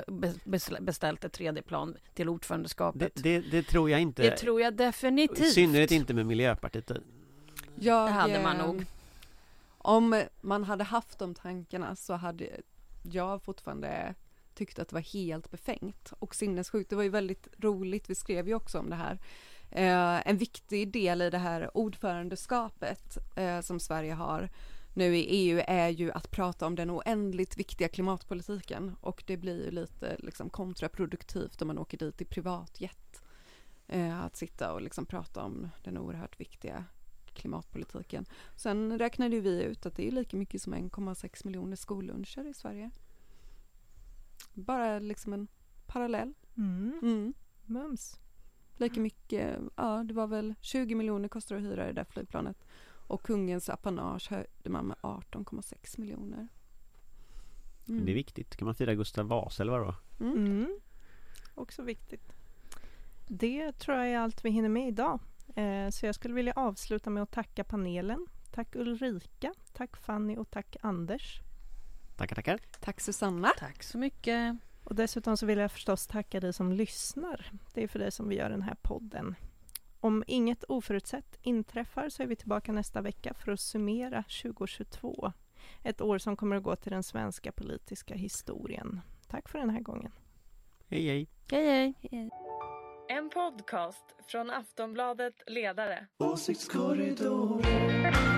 beställt 0.80 1.24
ett 1.24 1.32
tredje 1.32 1.62
plan 1.62 1.96
till 2.14 2.28
ordförandeskapet. 2.28 3.12
Det, 3.14 3.22
det, 3.22 3.50
det, 3.50 3.62
tror 3.62 3.90
jag 3.90 4.00
inte. 4.00 4.22
Det 4.22 4.36
tror 4.36 4.60
jag 4.60 4.76
definitivt. 4.76 5.46
I 5.46 5.50
synnerhet 5.50 5.90
inte 5.90 6.14
med 6.14 6.26
Miljöpartiet 6.26 6.90
jag, 7.74 8.08
det 8.08 8.12
hade 8.12 8.42
man 8.42 8.56
nog. 8.56 8.84
Om 9.78 10.22
man 10.40 10.64
hade 10.64 10.84
haft 10.84 11.18
de 11.18 11.34
tankarna 11.34 11.96
så 11.96 12.14
hade 12.14 12.48
jag 13.02 13.42
fortfarande 13.42 14.14
tyckt 14.54 14.78
att 14.78 14.88
det 14.88 14.94
var 14.94 15.00
helt 15.00 15.50
befängt 15.50 16.12
och 16.18 16.34
sinnessjukt. 16.34 16.90
Det 16.90 16.96
var 16.96 17.02
ju 17.02 17.08
väldigt 17.08 17.48
roligt, 17.58 18.10
vi 18.10 18.14
skrev 18.14 18.48
ju 18.48 18.54
också 18.54 18.78
om 18.78 18.90
det 18.90 18.96
här 18.96 19.18
Eh, 19.70 20.28
en 20.28 20.36
viktig 20.36 20.92
del 20.92 21.22
i 21.22 21.30
det 21.30 21.38
här 21.38 21.76
ordförandeskapet 21.76 23.18
eh, 23.36 23.60
som 23.60 23.80
Sverige 23.80 24.12
har 24.12 24.48
nu 24.94 25.16
i 25.16 25.26
EU 25.28 25.62
är 25.66 25.88
ju 25.88 26.12
att 26.12 26.30
prata 26.30 26.66
om 26.66 26.74
den 26.74 26.90
oändligt 26.90 27.56
viktiga 27.56 27.88
klimatpolitiken 27.88 28.96
och 29.00 29.24
det 29.26 29.36
blir 29.36 29.64
ju 29.64 29.70
lite 29.70 30.16
liksom 30.18 30.50
kontraproduktivt 30.50 31.62
om 31.62 31.68
man 31.68 31.78
åker 31.78 31.98
dit 31.98 32.20
i 32.20 32.24
privatjet. 32.24 33.22
Eh, 33.88 34.24
att 34.24 34.36
sitta 34.36 34.72
och 34.72 34.82
liksom 34.82 35.06
prata 35.06 35.42
om 35.42 35.68
den 35.84 35.98
oerhört 35.98 36.40
viktiga 36.40 36.84
klimatpolitiken. 37.34 38.26
Sen 38.56 38.98
räknade 38.98 39.40
vi 39.40 39.62
ut 39.62 39.86
att 39.86 39.96
det 39.96 40.08
är 40.08 40.10
lika 40.10 40.36
mycket 40.36 40.62
som 40.62 40.74
1,6 40.74 41.46
miljoner 41.46 41.76
skolluncher 41.76 42.46
i 42.50 42.54
Sverige. 42.54 42.90
Bara 44.54 44.98
liksom 44.98 45.32
en 45.32 45.48
parallell. 45.86 46.34
Mm. 46.56 46.98
Mm. 47.02 47.34
Mums. 47.66 48.18
Lika 48.78 49.00
mycket, 49.00 49.58
ja 49.76 50.04
det 50.04 50.14
var 50.14 50.26
väl 50.26 50.54
20 50.60 50.94
miljoner 50.94 51.28
kostar 51.28 51.56
att 51.56 51.62
hyra 51.62 51.86
det 51.86 51.92
där 51.92 52.04
flygplanet. 52.04 52.64
Och 53.08 53.22
kungens 53.22 53.68
apanage 53.68 54.30
höjde 54.30 54.70
man 54.70 54.86
med 54.86 54.96
18,6 55.02 56.00
miljoner. 56.00 56.48
Mm. 57.88 58.04
Det 58.04 58.12
är 58.12 58.14
viktigt. 58.14 58.56
Kan 58.56 58.66
man 58.66 58.74
fira 58.74 58.94
Gustav 58.94 59.26
Vasa 59.26 59.62
eller 59.62 59.72
vadå? 59.72 59.94
Mm. 60.20 60.46
Mm. 60.46 60.78
Också 61.54 61.82
viktigt. 61.82 62.32
Det 63.28 63.72
tror 63.72 63.96
jag 63.96 64.08
är 64.08 64.18
allt 64.18 64.44
vi 64.44 64.50
hinner 64.50 64.68
med 64.68 64.88
idag. 64.88 65.20
Eh, 65.56 65.88
så 65.90 66.06
jag 66.06 66.14
skulle 66.14 66.34
vilja 66.34 66.52
avsluta 66.52 67.10
med 67.10 67.22
att 67.22 67.30
tacka 67.30 67.64
panelen. 67.64 68.26
Tack 68.50 68.76
Ulrika, 68.76 69.54
tack 69.72 69.96
Fanny 69.96 70.36
och 70.36 70.50
tack 70.50 70.76
Anders. 70.80 71.40
Tackar, 72.16 72.36
tackar. 72.36 72.60
Tack 72.80 73.00
Susanna. 73.00 73.48
Tack 73.58 73.82
så 73.82 73.98
mycket. 73.98 74.56
Och 74.88 74.94
dessutom 74.94 75.36
så 75.36 75.46
vill 75.46 75.58
jag 75.58 75.72
förstås 75.72 76.06
tacka 76.06 76.40
dig 76.40 76.52
som 76.52 76.72
lyssnar. 76.72 77.50
Det 77.74 77.82
är 77.82 77.88
för 77.88 77.98
dig 77.98 78.10
som 78.10 78.28
vi 78.28 78.36
gör 78.36 78.50
den 78.50 78.62
här 78.62 78.76
podden. 78.82 79.34
Om 80.00 80.24
inget 80.26 80.64
oförutsett 80.64 81.38
inträffar 81.42 82.08
så 82.08 82.22
är 82.22 82.26
vi 82.26 82.36
tillbaka 82.36 82.72
nästa 82.72 83.00
vecka 83.00 83.34
för 83.34 83.52
att 83.52 83.60
summera 83.60 84.24
2022. 84.42 85.32
Ett 85.84 86.00
år 86.00 86.18
som 86.18 86.36
kommer 86.36 86.56
att 86.56 86.62
gå 86.62 86.76
till 86.76 86.92
den 86.92 87.02
svenska 87.02 87.52
politiska 87.52 88.14
historien. 88.14 89.00
Tack 89.26 89.48
för 89.48 89.58
den 89.58 89.70
här 89.70 89.80
gången. 89.80 90.12
Hej 90.86 91.06
hej. 91.06 91.28
Hej 91.50 91.66
hej. 91.66 91.94
hej. 92.10 92.30
En 93.08 93.30
podcast 93.30 94.04
från 94.26 94.50
Aftonbladet 94.50 95.34
Ledare. 95.46 96.06
Åsiktskorridoren. 96.18 98.37